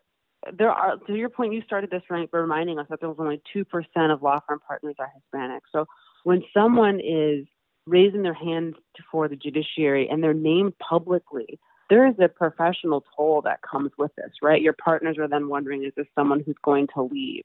there 0.57 0.71
are, 0.71 0.97
to 0.97 1.13
your 1.13 1.29
point, 1.29 1.53
you 1.53 1.61
started 1.65 1.91
this 1.91 2.01
right 2.09 2.29
reminding 2.31 2.79
us 2.79 2.87
that 2.89 2.99
there 2.99 3.09
was 3.09 3.17
only 3.19 3.41
2% 3.55 3.63
of 4.11 4.23
law 4.23 4.39
firm 4.47 4.59
partners 4.65 4.95
are 4.99 5.11
Hispanic. 5.13 5.63
So 5.71 5.85
when 6.23 6.43
someone 6.53 6.99
is 6.99 7.45
raising 7.89 8.21
their 8.23 8.33
hands 8.33 8.75
for 9.11 9.27
the 9.27 9.35
judiciary 9.35 10.07
and 10.09 10.23
they're 10.23 10.33
named 10.33 10.73
publicly, 10.77 11.59
there 11.89 12.07
is 12.07 12.15
a 12.19 12.27
professional 12.27 13.03
toll 13.15 13.41
that 13.41 13.61
comes 13.61 13.91
with 13.97 14.11
this, 14.15 14.31
right? 14.41 14.61
Your 14.61 14.73
partners 14.73 15.17
are 15.17 15.27
then 15.27 15.49
wondering, 15.49 15.83
is 15.83 15.93
this 15.97 16.05
someone 16.13 16.43
who's 16.45 16.55
going 16.63 16.87
to 16.93 17.01
leave? 17.01 17.43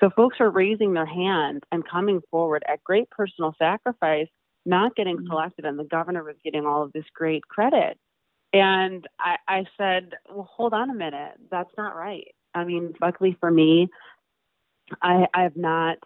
So 0.00 0.10
folks 0.10 0.36
are 0.40 0.50
raising 0.50 0.92
their 0.92 1.06
hand 1.06 1.64
and 1.72 1.88
coming 1.88 2.20
forward 2.30 2.62
at 2.68 2.84
great 2.84 3.08
personal 3.10 3.54
sacrifice, 3.58 4.28
not 4.66 4.94
getting 4.96 5.16
mm-hmm. 5.16 5.28
selected, 5.28 5.64
and 5.64 5.78
the 5.78 5.84
governor 5.84 6.22
was 6.22 6.36
getting 6.44 6.66
all 6.66 6.82
of 6.82 6.92
this 6.92 7.04
great 7.14 7.46
credit. 7.48 7.98
And 8.52 9.06
I, 9.18 9.36
I 9.48 9.64
said, 9.78 10.12
well, 10.28 10.48
hold 10.50 10.74
on 10.74 10.90
a 10.90 10.94
minute. 10.94 11.32
That's 11.50 11.70
not 11.78 11.96
right. 11.96 12.34
I 12.54 12.64
mean, 12.64 12.94
luckily 13.00 13.36
for 13.40 13.50
me, 13.50 13.88
I, 15.02 15.26
I 15.34 15.42
have 15.42 15.56
not, 15.56 15.98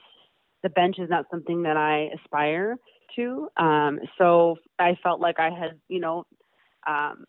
the 0.62 0.68
bench 0.68 0.96
is 0.98 1.10
not 1.10 1.26
something 1.30 1.62
that 1.64 1.76
I 1.76 2.10
aspire 2.14 2.76
to. 3.16 3.48
Um, 3.56 4.00
so 4.18 4.56
I 4.78 4.96
felt 5.02 5.20
like 5.20 5.38
I 5.38 5.50
had, 5.50 5.80
you 5.88 6.00
know, 6.00 6.26
um, 6.86 7.24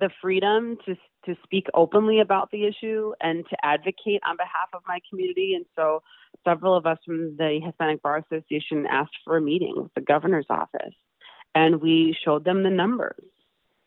the 0.00 0.10
freedom 0.20 0.76
to 0.86 0.96
to 1.24 1.34
speak 1.42 1.66
openly 1.72 2.20
about 2.20 2.50
the 2.50 2.66
issue 2.66 3.12
and 3.20 3.46
to 3.48 3.56
advocate 3.64 4.20
on 4.28 4.36
behalf 4.36 4.68
of 4.74 4.82
my 4.86 4.98
community. 5.08 5.54
And 5.54 5.64
so, 5.74 6.02
several 6.44 6.76
of 6.76 6.84
us 6.84 6.98
from 7.06 7.36
the 7.36 7.60
Hispanic 7.64 8.02
Bar 8.02 8.18
Association 8.30 8.86
asked 8.86 9.16
for 9.24 9.36
a 9.36 9.40
meeting 9.40 9.74
with 9.76 9.94
the 9.94 10.02
governor's 10.02 10.46
office, 10.50 10.94
and 11.54 11.80
we 11.80 12.16
showed 12.24 12.44
them 12.44 12.62
the 12.62 12.70
numbers. 12.70 13.24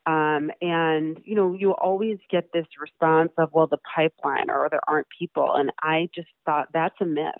Um, 0.08 0.52
and 0.62 1.20
you 1.26 1.36
know, 1.36 1.54
you 1.54 1.72
always 1.72 2.18
get 2.32 2.52
this 2.54 2.66
response 2.80 3.34
of, 3.38 3.50
"Well, 3.52 3.68
the 3.68 3.80
pipeline," 3.94 4.50
or 4.50 4.68
"There 4.72 4.88
aren't 4.88 5.08
people," 5.20 5.54
and 5.54 5.72
I 5.82 6.10
just 6.16 6.30
thought 6.46 6.70
that's 6.74 7.00
a 7.02 7.06
myth, 7.06 7.34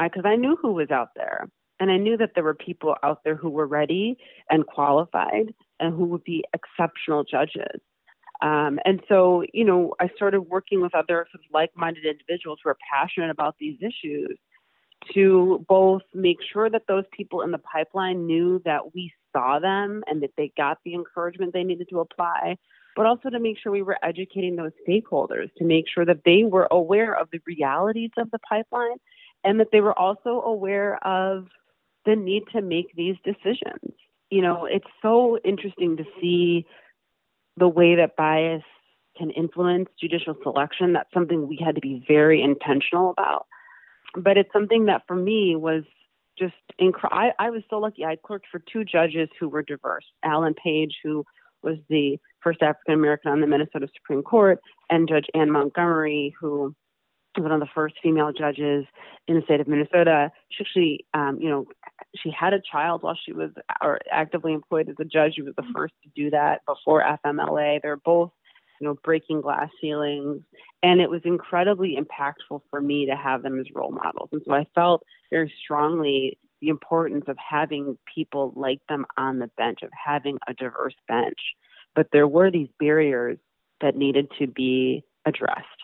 because 0.00 0.24
I, 0.24 0.32
I 0.32 0.36
knew 0.36 0.56
who 0.60 0.72
was 0.72 0.90
out 0.90 1.08
there. 1.16 1.48
And 1.80 1.90
I 1.90 1.96
knew 1.96 2.16
that 2.16 2.30
there 2.34 2.44
were 2.44 2.54
people 2.54 2.94
out 3.02 3.24
there 3.24 3.34
who 3.34 3.50
were 3.50 3.66
ready 3.66 4.16
and 4.48 4.66
qualified 4.66 5.54
and 5.80 5.94
who 5.94 6.04
would 6.06 6.24
be 6.24 6.44
exceptional 6.54 7.24
judges. 7.24 7.80
Um, 8.42 8.78
and 8.84 9.00
so, 9.08 9.44
you 9.52 9.64
know, 9.64 9.94
I 10.00 10.08
started 10.16 10.42
working 10.42 10.82
with 10.82 10.94
other 10.94 11.26
sort 11.32 11.44
of 11.44 11.52
like-minded 11.52 12.04
individuals 12.04 12.58
who 12.62 12.70
are 12.70 12.76
passionate 12.92 13.30
about 13.30 13.56
these 13.58 13.78
issues 13.80 14.38
to 15.12 15.64
both 15.68 16.02
make 16.14 16.38
sure 16.52 16.70
that 16.70 16.86
those 16.88 17.04
people 17.12 17.42
in 17.42 17.50
the 17.50 17.58
pipeline 17.58 18.26
knew 18.26 18.60
that 18.64 18.94
we 18.94 19.12
saw 19.32 19.58
them 19.58 20.02
and 20.06 20.22
that 20.22 20.30
they 20.36 20.52
got 20.56 20.78
the 20.84 20.94
encouragement 20.94 21.52
they 21.52 21.64
needed 21.64 21.88
to 21.90 22.00
apply, 22.00 22.56
but 22.96 23.06
also 23.06 23.28
to 23.30 23.40
make 23.40 23.58
sure 23.58 23.72
we 23.72 23.82
were 23.82 23.98
educating 24.02 24.56
those 24.56 24.72
stakeholders 24.88 25.52
to 25.56 25.64
make 25.64 25.84
sure 25.92 26.04
that 26.04 26.24
they 26.24 26.44
were 26.44 26.68
aware 26.70 27.14
of 27.14 27.28
the 27.32 27.40
realities 27.46 28.10
of 28.16 28.30
the 28.30 28.38
pipeline 28.38 28.96
and 29.42 29.60
that 29.60 29.68
they 29.72 29.80
were 29.80 29.98
also 29.98 30.40
aware 30.42 31.04
of 31.06 31.46
the 32.04 32.16
need 32.16 32.44
to 32.52 32.62
make 32.62 32.94
these 32.94 33.16
decisions. 33.24 33.94
You 34.30 34.42
know, 34.42 34.66
it's 34.66 34.86
so 35.02 35.38
interesting 35.44 35.96
to 35.96 36.04
see 36.20 36.66
the 37.56 37.68
way 37.68 37.96
that 37.96 38.16
bias 38.16 38.62
can 39.16 39.30
influence 39.30 39.88
judicial 40.00 40.34
selection, 40.42 40.92
that's 40.92 41.12
something 41.14 41.46
we 41.46 41.58
had 41.64 41.76
to 41.76 41.80
be 41.80 42.04
very 42.06 42.42
intentional 42.42 43.10
about. 43.10 43.46
But 44.16 44.36
it's 44.36 44.52
something 44.52 44.86
that 44.86 45.02
for 45.06 45.16
me 45.16 45.56
was 45.56 45.84
just 46.38 46.54
incredible. 46.78 47.16
I, 47.38 47.46
I 47.46 47.50
was 47.50 47.62
so 47.70 47.78
lucky. 47.78 48.04
I 48.04 48.16
clerked 48.16 48.46
for 48.50 48.60
two 48.60 48.84
judges 48.84 49.28
who 49.38 49.48
were 49.48 49.62
diverse 49.62 50.04
Alan 50.24 50.54
Page, 50.54 50.96
who 51.02 51.24
was 51.62 51.76
the 51.88 52.18
first 52.42 52.62
African 52.62 52.94
American 52.94 53.30
on 53.30 53.40
the 53.40 53.46
Minnesota 53.46 53.88
Supreme 53.94 54.22
Court, 54.22 54.60
and 54.90 55.08
Judge 55.08 55.26
Anne 55.34 55.50
Montgomery, 55.50 56.34
who 56.40 56.74
one 57.42 57.52
of 57.52 57.60
the 57.60 57.68
first 57.74 57.94
female 58.02 58.32
judges 58.32 58.84
in 59.26 59.36
the 59.36 59.42
state 59.42 59.60
of 59.60 59.68
Minnesota. 59.68 60.30
She 60.50 60.64
actually, 60.64 61.06
um, 61.14 61.38
you 61.40 61.48
know, 61.48 61.66
she 62.16 62.30
had 62.30 62.52
a 62.52 62.60
child 62.60 63.02
while 63.02 63.18
she 63.24 63.32
was 63.32 63.50
or 63.82 63.98
actively 64.10 64.52
employed 64.52 64.88
as 64.88 64.96
a 64.98 65.04
judge. 65.04 65.34
She 65.34 65.42
was 65.42 65.54
the 65.56 65.64
first 65.74 65.94
to 66.02 66.10
do 66.14 66.30
that 66.30 66.62
before 66.66 67.02
FMLA. 67.24 67.80
They're 67.82 67.96
both, 67.96 68.30
you 68.80 68.86
know, 68.86 68.96
breaking 69.02 69.40
glass 69.40 69.68
ceilings, 69.80 70.42
and 70.82 71.00
it 71.00 71.10
was 71.10 71.22
incredibly 71.24 71.96
impactful 71.96 72.60
for 72.70 72.80
me 72.80 73.06
to 73.06 73.16
have 73.16 73.42
them 73.42 73.58
as 73.60 73.66
role 73.74 73.92
models. 73.92 74.28
And 74.32 74.42
so 74.46 74.52
I 74.52 74.66
felt 74.74 75.02
very 75.30 75.52
strongly 75.62 76.38
the 76.60 76.68
importance 76.68 77.24
of 77.28 77.36
having 77.36 77.98
people 78.14 78.52
like 78.56 78.80
them 78.88 79.04
on 79.16 79.38
the 79.38 79.50
bench, 79.56 79.80
of 79.82 79.90
having 79.92 80.38
a 80.48 80.54
diverse 80.54 80.94
bench. 81.08 81.38
But 81.94 82.08
there 82.12 82.26
were 82.26 82.50
these 82.50 82.68
barriers 82.78 83.38
that 83.80 83.96
needed 83.96 84.28
to 84.38 84.46
be 84.46 85.04
addressed. 85.26 85.83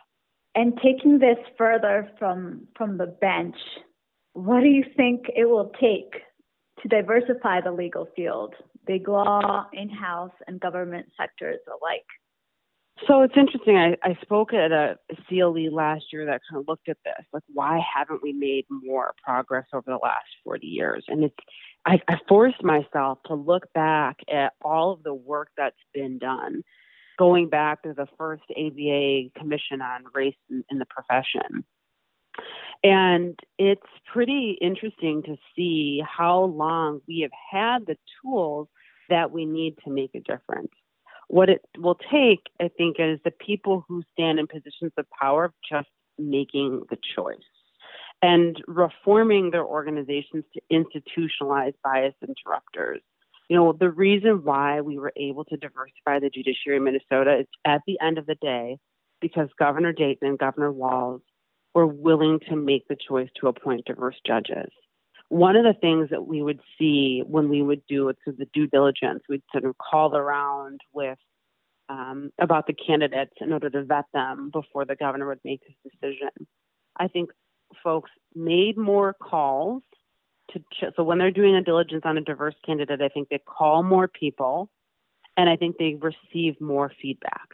And 0.55 0.79
taking 0.83 1.19
this 1.19 1.39
further 1.57 2.11
from 2.19 2.67
from 2.77 2.99
the 2.99 3.07
bench, 3.07 3.57
what 4.33 4.61
do 4.61 4.69
you 4.69 4.85
think 4.97 5.27
it 5.35 5.45
will 5.45 5.71
take 5.81 6.13
to 6.83 6.89
diversify 6.89 7.61
the 7.61 7.73
legal 7.73 8.09
field, 8.17 8.55
big 8.87 9.09
law, 9.09 9.67
in-house, 9.73 10.33
and 10.47 10.61
government 10.61 11.07
sectors 11.17 11.61
alike? 11.69 12.07
So 13.07 13.23
it's 13.23 13.35
interesting. 13.37 13.77
I, 13.77 13.97
I 14.03 14.17
spoke 14.23 14.53
at 14.53 14.73
a 14.73 14.99
CLE 15.29 15.73
last 15.73 16.05
year 16.13 16.27
that 16.27 16.43
kind 16.51 16.61
of 16.61 16.69
looked 16.69 16.89
at 16.89 16.99
this, 17.05 17.25
like 17.33 17.43
why 17.53 17.81
haven't 17.95 18.23
we 18.23 18.33
made 18.33 18.67
more 18.69 19.15
progress 19.25 19.67
over 19.73 19.85
the 19.87 19.99
last 20.03 20.27
40 20.45 20.67
years? 20.67 21.05
And 21.09 21.25
it's 21.25 21.35
I, 21.87 22.01
I 22.09 22.19
forced 22.29 22.63
myself 22.63 23.19
to 23.27 23.35
look 23.35 23.73
back 23.73 24.19
at 24.31 24.53
all 24.63 24.93
of 24.93 25.03
the 25.03 25.15
work 25.15 25.49
that's 25.57 25.77
been 25.95 26.19
done, 26.19 26.63
going 27.21 27.51
back 27.51 27.83
to 27.83 27.93
the 27.93 28.07
first 28.17 28.43
ABA 28.51 29.39
commission 29.39 29.83
on 29.83 30.05
race 30.15 30.35
in, 30.49 30.65
in 30.71 30.79
the 30.79 30.87
profession, 30.87 31.65
and 32.83 33.39
it's 33.59 33.83
pretty 34.11 34.57
interesting 34.61 35.23
to 35.25 35.37
see 35.55 36.03
how 36.07 36.45
long 36.45 37.01
we 37.07 37.21
have 37.21 37.31
had 37.53 37.87
the 37.87 37.99
tools 38.23 38.69
that 39.11 39.31
we 39.31 39.45
need 39.45 39.77
to 39.85 39.91
make 39.91 40.15
a 40.15 40.21
difference. 40.21 40.73
What 41.29 41.51
it 41.51 41.61
will 41.77 41.99
take, 42.11 42.41
I 42.59 42.71
think, 42.77 42.97
is 42.99 43.21
the 43.23 43.33
people 43.33 43.85
who 43.87 44.03
stand 44.13 44.39
in 44.39 44.47
positions 44.47 44.93
of 44.97 45.05
power 45.21 45.53
just 45.71 45.89
making 46.19 46.85
the 46.89 46.97
choice 47.15 47.39
and 48.23 48.57
reforming 48.67 49.51
their 49.51 49.65
organizations 49.65 50.45
to 50.55 50.61
institutionalize 50.73 51.75
bias 51.85 52.15
interrupters. 52.27 53.03
You 53.51 53.57
know, 53.57 53.73
the 53.73 53.91
reason 53.91 54.45
why 54.45 54.81
we 54.81 54.97
were 54.97 55.13
able 55.17 55.45
to 55.47 55.57
diversify 55.57 56.21
the 56.21 56.31
judiciary 56.31 56.77
in 56.77 56.85
Minnesota 56.85 57.41
is 57.41 57.47
at 57.67 57.81
the 57.85 57.99
end 58.01 58.17
of 58.17 58.27
the 58.27 58.37
day 58.37 58.79
because 59.21 59.49
Governor 59.59 59.93
Dayton 59.93 60.29
and 60.29 60.39
Governor 60.39 60.71
Walz 60.71 61.21
were 61.75 61.87
willing 61.87 62.39
to 62.49 62.55
make 62.55 62.87
the 62.87 62.97
choice 62.97 63.29
to 63.41 63.49
appoint 63.49 63.87
diverse 63.87 64.15
judges. 64.25 64.71
One 65.31 65.57
of 65.57 65.65
the 65.65 65.75
things 65.81 66.11
that 66.11 66.29
we 66.29 66.43
would 66.43 66.61
see 66.79 67.25
when 67.27 67.49
we 67.49 67.61
would 67.61 67.83
do 67.89 68.09
it 68.09 68.19
the 68.25 68.47
due 68.55 68.69
diligence, 68.69 69.25
we'd 69.29 69.43
sort 69.51 69.65
of 69.65 69.75
call 69.79 70.15
around 70.17 70.81
with 70.93 71.19
um, 71.89 72.31
about 72.41 72.69
the 72.69 72.73
candidates 72.73 73.35
in 73.41 73.53
order 73.53 73.69
to 73.69 73.83
vet 73.83 74.05
them 74.15 74.51
before 74.53 74.85
the 74.85 74.95
governor 74.95 75.27
would 75.27 75.41
make 75.45 75.63
his 75.67 75.93
decision. 75.93 76.31
I 76.97 77.09
think 77.09 77.31
folks 77.83 78.13
made 78.33 78.77
more 78.77 79.13
calls 79.21 79.83
to 80.53 80.59
ch- 80.73 80.95
so 80.97 81.03
when 81.03 81.19
they're 81.19 81.31
doing 81.31 81.55
a 81.55 81.63
diligence 81.63 82.03
on 82.05 82.19
a 82.19 82.21
diverse 82.21 82.55
candidate, 82.65 83.01
I 83.01 83.09
think 83.09 83.29
they 83.29 83.39
call 83.39 83.83
more 83.83 84.09
people, 84.09 84.71
and 85.37 85.49
I 85.49 85.57
think 85.57 85.77
they 85.79 85.95
receive 85.95 86.61
more 86.61 86.93
feedback. 87.01 87.49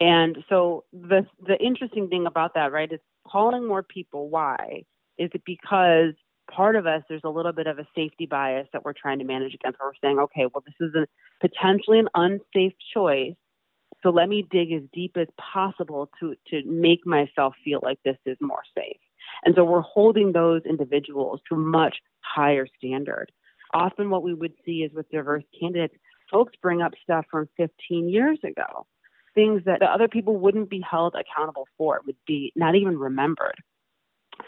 And 0.00 0.38
so 0.48 0.84
the 0.92 1.26
the 1.46 1.58
interesting 1.58 2.08
thing 2.08 2.26
about 2.26 2.54
that, 2.54 2.72
right, 2.72 2.92
is 2.92 3.00
calling 3.26 3.66
more 3.66 3.82
people. 3.82 4.28
Why? 4.28 4.84
Is 5.18 5.30
it 5.34 5.42
because 5.44 6.14
part 6.50 6.76
of 6.76 6.86
us 6.86 7.02
there's 7.08 7.22
a 7.24 7.28
little 7.28 7.52
bit 7.52 7.66
of 7.66 7.78
a 7.78 7.86
safety 7.94 8.26
bias 8.26 8.68
that 8.72 8.84
we're 8.84 8.94
trying 8.94 9.18
to 9.18 9.24
manage 9.24 9.54
against 9.54 9.78
where 9.78 9.88
we're 9.88 10.08
saying, 10.08 10.18
okay, 10.18 10.46
well 10.52 10.62
this 10.64 10.88
is 10.88 10.94
a 10.94 11.06
potentially 11.46 11.98
an 11.98 12.08
unsafe 12.14 12.74
choice. 12.94 13.34
So 14.02 14.10
let 14.10 14.28
me 14.28 14.46
dig 14.48 14.72
as 14.72 14.82
deep 14.92 15.16
as 15.16 15.26
possible 15.52 16.08
to 16.20 16.34
to 16.50 16.62
make 16.64 17.04
myself 17.04 17.54
feel 17.64 17.80
like 17.82 17.98
this 18.04 18.16
is 18.24 18.36
more 18.40 18.62
safe. 18.76 19.00
And 19.44 19.54
so 19.54 19.64
we're 19.64 19.80
holding 19.80 20.32
those 20.32 20.62
individuals 20.68 21.40
to 21.48 21.54
a 21.54 21.58
much 21.58 21.96
higher 22.20 22.66
standard. 22.76 23.30
Often 23.74 24.10
what 24.10 24.22
we 24.22 24.34
would 24.34 24.54
see 24.64 24.82
is 24.82 24.92
with 24.92 25.10
diverse 25.10 25.44
candidates, 25.58 25.94
folks 26.30 26.54
bring 26.62 26.82
up 26.82 26.92
stuff 27.02 27.26
from 27.30 27.48
15 27.56 28.08
years 28.08 28.38
ago 28.42 28.86
things 29.38 29.62
that 29.66 29.78
the 29.78 29.86
other 29.86 30.08
people 30.08 30.36
wouldn't 30.36 30.68
be 30.68 30.80
held 30.80 31.14
accountable 31.14 31.68
for, 31.76 32.00
would 32.06 32.16
be 32.26 32.52
not 32.56 32.74
even 32.74 32.98
remembered. 32.98 33.54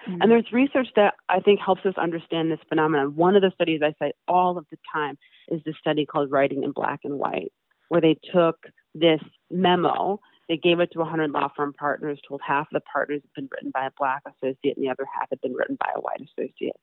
Mm-hmm. 0.09 0.21
And 0.21 0.31
there's 0.31 0.53
research 0.53 0.89
that 0.97 1.15
I 1.29 1.39
think 1.41 1.61
helps 1.61 1.87
us 1.87 1.95
understand 1.97 2.51
this 2.51 2.59
phenomenon. 2.69 3.15
One 3.15 3.37
of 3.37 3.43
the 3.43 3.53
studies 3.55 3.83
I 3.85 3.95
cite 3.99 4.17
all 4.27 4.59
of 4.59 4.67
the 4.71 4.79
time 4.93 5.17
is 5.49 5.61
the 5.65 5.75
study 5.79 6.07
called 6.07 6.31
Writing 6.31 6.65
in 6.65 6.73
Black 6.73 7.01
and 7.05 7.19
White, 7.19 7.53
where 7.89 8.01
they 8.01 8.17
took 8.33 8.57
this 8.95 9.21
memo, 9.49 10.19
they 10.51 10.57
gave 10.57 10.81
it 10.81 10.91
to 10.91 10.99
100 10.99 11.31
law 11.31 11.49
firm 11.57 11.73
partners, 11.73 12.19
told 12.27 12.41
half 12.45 12.63
of 12.63 12.73
the 12.73 12.81
partners 12.81 13.23
had 13.23 13.33
been 13.41 13.49
written 13.53 13.71
by 13.71 13.87
a 13.87 13.91
black 13.97 14.23
associate 14.27 14.77
and 14.77 14.85
the 14.85 14.91
other 14.91 15.07
half 15.15 15.31
had 15.31 15.41
been 15.41 15.55
written 15.55 15.79
by 15.79 15.87
a 15.95 16.01
white 16.01 16.21
associate. 16.21 16.75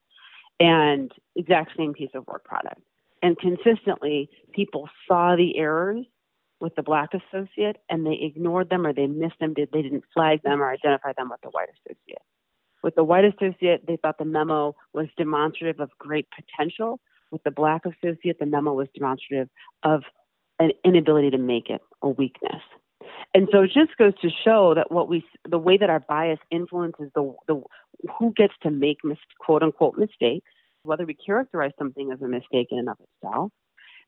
And 0.58 1.12
exact 1.36 1.71
same 1.77 1.91
piece 1.91 2.12
of 2.15 2.25
work 2.27 2.45
product. 2.45 2.82
And 3.21 3.38
consistently, 3.38 4.30
people 4.53 4.88
saw 5.06 5.36
the 5.36 5.58
errors 5.58 6.06
with 6.62 6.75
the 6.75 6.82
black 6.82 7.10
associate 7.13 7.75
and 7.89 8.06
they 8.06 8.17
ignored 8.21 8.69
them 8.69 8.88
or 8.88 8.93
they 8.93 9.06
missed 9.06 9.38
them, 9.41 9.53
they 9.53 9.65
didn't 9.65 10.06
flag 10.13 10.41
them 10.43 10.62
or 10.62 10.71
identify 10.71 11.12
them 11.17 11.30
with 11.30 11.41
the 11.41 11.49
white 11.49 11.67
associate. 11.67 12.21
With 12.84 12.95
the 12.95 13.03
white 13.03 13.25
associate, 13.25 13.86
they 13.86 13.97
thought 13.97 14.17
the 14.17 14.23
memo 14.23 14.77
was 14.93 15.08
demonstrative 15.17 15.82
of 15.82 15.89
great 15.99 16.27
potential. 16.32 17.01
With 17.32 17.43
the 17.43 17.51
black 17.51 17.82
associate, 17.86 18.39
the 18.39 18.45
memo 18.45 18.73
was 18.73 18.88
demonstrative 18.95 19.49
of 19.84 20.03
an 20.58 20.71
inability 20.86 21.32
to 21.32 21.38
make 21.38 21.69
it, 21.69 21.82
a 22.01 22.08
weakness. 22.08 22.62
And 23.33 23.47
so 23.51 23.63
it 23.63 23.71
just 23.73 23.95
goes 23.97 24.13
to 24.21 24.29
show 24.43 24.73
that 24.75 24.91
what 24.91 25.09
we, 25.09 25.23
the 25.47 25.59
way 25.59 25.77
that 25.77 25.89
our 25.89 25.99
bias 25.99 26.39
influences 26.49 27.11
the, 27.13 27.33
the 27.47 27.61
who 28.17 28.33
gets 28.35 28.53
to 28.63 28.71
make 28.71 28.97
mis, 29.03 29.17
quote 29.39 29.63
unquote 29.63 29.97
mistakes, 29.97 30.49
whether 30.83 31.05
we 31.05 31.13
characterize 31.13 31.71
something 31.77 32.11
as 32.11 32.21
a 32.21 32.27
mistake 32.27 32.67
in 32.71 32.79
and 32.79 32.89
of 32.89 32.97
itself, 32.99 33.51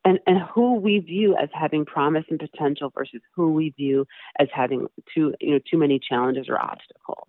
and, 0.05 0.19
and 0.25 0.39
who 0.53 0.75
we 0.75 0.99
view 0.99 1.35
as 1.35 1.49
having 1.53 1.85
promise 1.85 2.23
and 2.29 2.39
potential 2.39 2.91
versus 2.95 3.21
who 3.35 3.51
we 3.51 3.71
view 3.71 4.05
as 4.39 4.47
having 4.53 4.87
too 5.13 5.33
you 5.41 5.51
know 5.51 5.59
too 5.69 5.77
many 5.77 5.99
challenges 5.99 6.47
or 6.47 6.59
obstacles. 6.59 7.27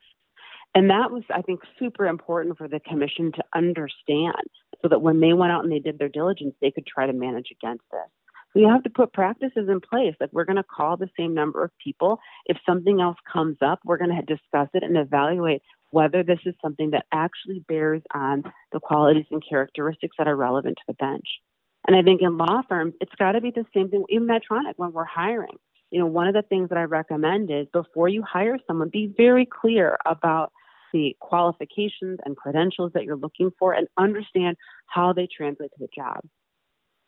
And 0.75 0.91
that 0.91 1.11
was, 1.11 1.25
I 1.35 1.43
think, 1.43 1.61
super 1.79 2.07
important 2.07 2.57
for 2.57 2.69
the 2.69 2.79
commission 2.79 3.33
to 3.33 3.43
understand 3.55 4.37
so 4.81 4.89
that 4.89 5.03
when 5.03 5.19
they 5.19 5.33
went 5.33 5.51
out 5.51 5.65
and 5.65 5.73
they 5.73 5.81
did 5.81 5.99
their 5.99 6.09
diligence, 6.09 6.55
they 6.61 6.71
could 6.71 6.87
try 6.87 7.07
to 7.07 7.13
manage 7.13 7.49
against 7.51 7.83
this. 7.91 8.09
You 8.55 8.69
have 8.69 8.83
to 8.83 8.91
put 8.91 9.13
practices 9.13 9.69
in 9.69 9.81
place. 9.81 10.15
Like 10.21 10.31
we're 10.33 10.45
going 10.45 10.57
to 10.57 10.65
call 10.65 10.97
the 10.97 11.09
same 11.17 11.35
number 11.35 11.63
of 11.63 11.71
people. 11.83 12.19
If 12.47 12.57
something 12.67 13.01
else 13.01 13.17
comes 13.33 13.57
up, 13.61 13.79
we're 13.85 13.99
going 13.99 14.15
to 14.15 14.23
discuss 14.23 14.69
it 14.75 14.83
and 14.83 14.97
evaluate 14.97 15.63
whether 15.91 16.23
this 16.23 16.41
is 16.45 16.55
something 16.63 16.91
that 16.91 17.07
actually 17.13 17.65
bears 17.69 18.03
on 18.15 18.43
the 18.73 18.81
qualities 18.81 19.27
and 19.31 19.43
characteristics 19.49 20.17
that 20.19 20.29
are 20.29 20.37
relevant 20.37 20.77
to 20.79 20.85
the 20.89 20.95
bench. 20.95 21.27
And 21.87 21.97
I 21.97 22.03
think 22.03 22.23
in 22.23 22.37
law 22.37 22.63
firms, 22.69 22.95
it's 23.01 23.15
got 23.19 23.33
to 23.33 23.41
be 23.41 23.51
the 23.51 23.65
same 23.75 23.89
thing, 23.89 24.05
even 24.09 24.29
Medtronic, 24.29 24.75
when 24.77 24.93
we're 24.93 25.05
hiring. 25.05 25.57
You 25.91 26.01
know, 26.01 26.07
one 26.07 26.29
of 26.29 26.35
the 26.35 26.43
things 26.43 26.69
that 26.69 26.79
I 26.79 26.85
recommend 26.85 27.51
is 27.51 27.67
before 27.73 28.09
you 28.09 28.23
hire 28.23 28.59
someone, 28.67 28.91
be 28.91 29.13
very 29.17 29.47
clear 29.47 29.97
about 30.07 30.53
the 30.93 31.17
qualifications 31.21 32.19
and 32.25 32.37
credentials 32.37 32.93
that 32.95 33.05
you're 33.05 33.17
looking 33.17 33.51
for 33.59 33.73
and 33.73 33.89
understand 33.97 34.57
how 34.87 35.13
they 35.13 35.27
translate 35.35 35.71
to 35.73 35.79
the 35.79 35.89
job. 35.95 36.21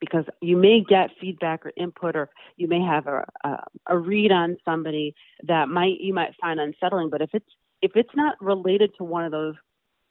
Because 0.03 0.25
you 0.41 0.57
may 0.57 0.83
get 0.87 1.11
feedback 1.21 1.65
or 1.65 1.73
input, 1.77 2.17
or 2.17 2.29
you 2.57 2.67
may 2.67 2.81
have 2.81 3.07
a, 3.07 3.25
a, 3.45 3.65
a 3.87 3.97
read 3.97 4.33
on 4.33 4.57
somebody 4.65 5.15
that 5.47 5.69
might 5.69 6.01
you 6.01 6.13
might 6.13 6.35
find 6.41 6.59
unsettling. 6.59 7.09
But 7.09 7.23
if 7.23 7.31
it's 7.33 7.47
if 7.83 7.93
it's 7.95 8.11
not 8.17 8.35
related 8.41 8.91
to 8.99 9.05
one 9.05 9.25
of 9.25 9.31
those 9.31 9.55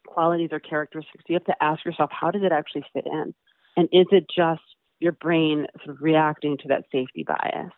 qualities 0.06 0.48
or 0.50 0.60
characteristics, 0.60 1.24
you 1.28 1.34
have 1.34 1.44
to 1.44 1.62
ask 1.62 1.84
yourself, 1.84 2.10
how 2.10 2.30
does 2.30 2.42
it 2.42 2.52
actually 2.52 2.84
fit 2.94 3.04
in? 3.04 3.34
And 3.76 3.88
is 3.92 4.06
it 4.12 4.24
just 4.34 4.62
your 4.98 5.12
brain 5.12 5.66
sort 5.84 5.96
of 5.96 6.02
reacting 6.02 6.56
to 6.62 6.68
that 6.68 6.84
safety 6.90 7.22
bias? 7.22 7.72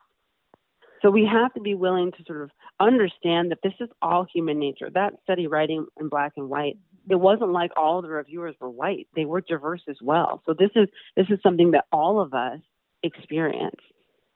So 1.02 1.10
we 1.10 1.26
have 1.26 1.52
to 1.54 1.60
be 1.60 1.74
willing 1.74 2.12
to 2.12 2.24
sort 2.26 2.42
of 2.42 2.50
understand 2.80 3.50
that 3.50 3.58
this 3.62 3.74
is 3.80 3.88
all 4.02 4.26
human 4.32 4.58
nature. 4.58 4.90
That 4.92 5.14
study 5.22 5.46
writing 5.46 5.86
in 5.98 6.08
black 6.08 6.32
and 6.36 6.48
white, 6.48 6.78
it 7.08 7.16
wasn't 7.16 7.52
like 7.52 7.70
all 7.76 8.02
the 8.02 8.08
reviewers 8.08 8.56
were 8.60 8.70
white. 8.70 9.08
They 9.14 9.24
were 9.24 9.40
diverse 9.40 9.82
as 9.88 9.96
well. 10.02 10.42
So 10.46 10.54
this 10.54 10.70
is 10.74 10.88
this 11.16 11.26
is 11.30 11.38
something 11.42 11.72
that 11.72 11.86
all 11.92 12.20
of 12.20 12.34
us 12.34 12.60
experience. 13.02 13.80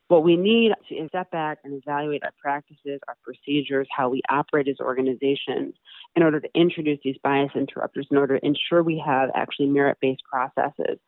What 0.08 0.24
we 0.24 0.36
need 0.36 0.72
to 0.88 1.08
step 1.08 1.30
back 1.30 1.58
and 1.64 1.82
evaluate 1.82 2.22
our 2.24 2.32
practices, 2.42 2.98
our 3.08 3.16
procedures, 3.22 3.86
how 3.94 4.08
we 4.08 4.22
operate 4.30 4.66
as 4.66 4.80
organizations 4.80 5.74
in 6.16 6.22
order 6.22 6.40
to 6.40 6.48
introduce 6.54 6.98
these 7.04 7.18
bias 7.22 7.50
interrupters, 7.54 8.06
in 8.10 8.16
order 8.16 8.38
to 8.38 8.46
ensure 8.46 8.82
we 8.82 9.02
have 9.04 9.28
actually 9.34 9.66
merit 9.66 9.98
based 10.00 10.22
processes 10.30 10.98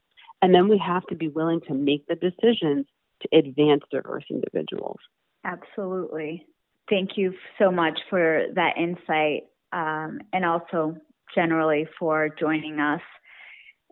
and 0.43 0.55
then 0.55 0.69
we 0.69 0.79
have 0.79 1.07
to 1.07 1.15
be 1.15 1.29
willing 1.29 1.61
to 1.69 1.75
make 1.75 2.07
the 2.07 2.15
decisions 2.15 2.87
to 3.23 3.37
advance 3.37 3.83
diverse 3.91 4.25
individuals. 4.31 4.99
Absolutely. 5.45 6.47
Thank 6.91 7.11
you 7.17 7.33
so 7.59 7.71
much 7.71 7.99
for 8.11 8.47
that 8.55 8.77
insight 8.77 9.45
um, 9.73 10.19
and 10.33 10.45
also 10.45 10.97
generally 11.35 11.87
for 11.99 12.29
joining 12.29 12.81
us. 12.81 13.01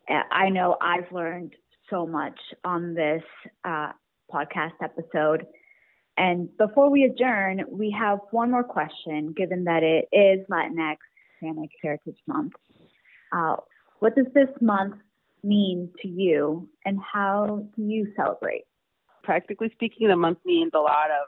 I 0.09 0.49
know 0.49 0.77
I've 0.81 1.11
learned 1.13 1.55
so 1.89 2.07
much 2.07 2.39
on 2.65 2.95
this 2.95 3.23
uh, 3.65 3.93
podcast 4.33 4.73
episode. 4.83 5.47
And 6.17 6.49
before 6.59 6.91
we 6.91 7.05
adjourn, 7.05 7.65
we 7.71 7.95
have 7.97 8.19
one 8.33 8.51
more 8.51 8.65
question, 8.65 9.33
given 9.37 9.65
that 9.65 9.83
it 9.85 10.09
is 10.13 10.45
Latinx 10.51 10.97
Hispanic 11.41 11.71
Heritage 11.81 12.19
Month. 12.27 12.55
Uh, 13.33 13.57
what 14.01 14.17
does 14.17 14.27
this 14.35 14.49
month 14.61 14.97
mean 15.45 15.91
to 16.03 16.09
you 16.09 16.69
and 16.85 16.99
how 17.01 17.65
do 17.77 17.83
you 17.83 18.13
celebrate? 18.17 18.65
Practically 19.23 19.71
speaking, 19.75 20.09
the 20.09 20.17
month 20.17 20.39
means 20.45 20.73
a 20.75 20.79
lot 20.79 21.11
of 21.11 21.27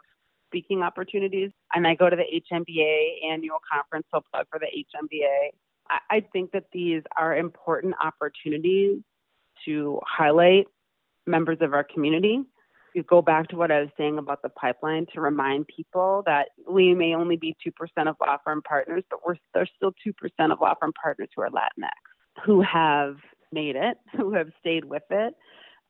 speaking 0.50 0.82
opportunities. 0.82 1.50
And 1.72 1.86
I 1.86 1.94
go 1.94 2.10
to 2.10 2.16
the 2.16 2.24
HNBA 2.24 3.30
annual 3.30 3.58
conference, 3.70 4.06
so 4.12 4.20
plug 4.32 4.46
for 4.50 4.58
the 4.58 4.66
HNBA. 4.66 5.50
I, 5.88 6.16
I 6.16 6.26
think 6.32 6.52
that 6.52 6.64
these 6.72 7.02
are 7.16 7.36
important 7.36 7.94
opportunities 8.02 8.98
to 9.64 10.00
highlight 10.06 10.66
members 11.26 11.58
of 11.60 11.72
our 11.72 11.84
community. 11.84 12.40
You 12.94 13.04
go 13.04 13.22
back 13.22 13.48
to 13.48 13.56
what 13.56 13.70
I 13.70 13.80
was 13.80 13.90
saying 13.96 14.18
about 14.18 14.42
the 14.42 14.48
pipeline 14.48 15.06
to 15.14 15.20
remind 15.20 15.68
people 15.68 16.24
that 16.26 16.48
we 16.68 16.94
may 16.94 17.14
only 17.14 17.36
be 17.36 17.56
2% 17.64 18.08
of 18.08 18.16
law 18.20 18.38
firm 18.44 18.62
partners, 18.62 19.04
but 19.08 19.20
we're, 19.24 19.36
there's 19.54 19.70
still 19.76 19.92
2% 20.04 20.52
of 20.52 20.60
law 20.60 20.74
firm 20.80 20.92
partners 21.00 21.28
who 21.36 21.42
are 21.42 21.50
Latinx, 21.50 21.90
who 22.44 22.62
have 22.62 23.16
made 23.52 23.76
it, 23.76 23.96
who 24.16 24.32
have 24.32 24.48
stayed 24.58 24.84
with 24.84 25.04
it. 25.10 25.34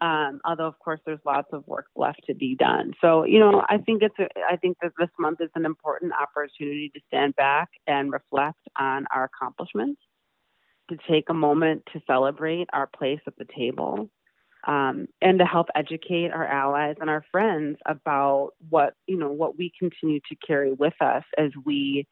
Um, 0.00 0.40
although 0.46 0.66
of 0.66 0.78
course 0.78 1.00
there's 1.04 1.20
lots 1.26 1.48
of 1.52 1.66
work 1.66 1.86
left 1.94 2.22
to 2.26 2.34
be 2.34 2.54
done. 2.54 2.92
So 3.00 3.24
you 3.24 3.38
know, 3.38 3.62
I 3.68 3.78
think 3.78 4.02
it's 4.02 4.18
a, 4.18 4.28
I 4.50 4.56
think 4.56 4.78
that 4.82 4.92
this 4.98 5.10
month 5.18 5.40
is 5.40 5.50
an 5.54 5.66
important 5.66 6.12
opportunity 6.12 6.90
to 6.94 7.00
stand 7.08 7.36
back 7.36 7.68
and 7.86 8.12
reflect 8.12 8.60
on 8.78 9.06
our 9.14 9.24
accomplishments, 9.24 10.00
to 10.88 10.96
take 11.08 11.28
a 11.28 11.34
moment 11.34 11.82
to 11.92 12.00
celebrate 12.06 12.68
our 12.72 12.86
place 12.86 13.20
at 13.26 13.36
the 13.36 13.46
table, 13.56 14.08
um, 14.66 15.06
and 15.20 15.38
to 15.38 15.44
help 15.44 15.66
educate 15.74 16.30
our 16.30 16.46
allies 16.46 16.96
and 17.00 17.10
our 17.10 17.24
friends 17.30 17.78
about 17.86 18.52
what 18.68 18.94
you 19.06 19.18
know 19.18 19.30
what 19.30 19.58
we 19.58 19.70
continue 19.78 20.20
to 20.30 20.36
carry 20.46 20.72
with 20.72 20.94
us 21.00 21.24
as 21.36 21.50
we 21.64 22.06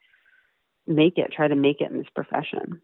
make 0.86 1.18
it, 1.18 1.32
try 1.34 1.48
to 1.48 1.56
make 1.56 1.80
it 1.80 1.90
in 1.90 1.98
this 1.98 2.06
profession. 2.14 2.80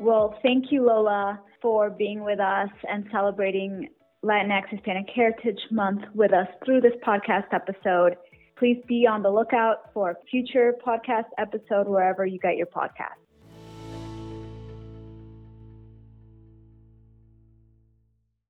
Well, 0.00 0.38
thank 0.42 0.72
you, 0.72 0.84
Lola, 0.84 1.40
for 1.62 1.88
being 1.88 2.24
with 2.24 2.40
us 2.40 2.68
and 2.88 3.06
celebrating 3.10 3.88
Latinx 4.24 4.68
Hispanic 4.68 5.06
Heritage 5.14 5.60
Month 5.70 6.02
with 6.14 6.32
us 6.32 6.48
through 6.64 6.80
this 6.80 6.92
podcast 7.06 7.46
episode. 7.52 8.16
Please 8.58 8.82
be 8.86 9.06
on 9.06 9.22
the 9.22 9.30
lookout 9.30 9.92
for 9.94 10.16
future 10.30 10.74
podcast 10.84 11.24
episode 11.38 11.88
wherever 11.88 12.26
you 12.26 12.38
get 12.38 12.56
your 12.56 12.66
podcast. 12.66 13.21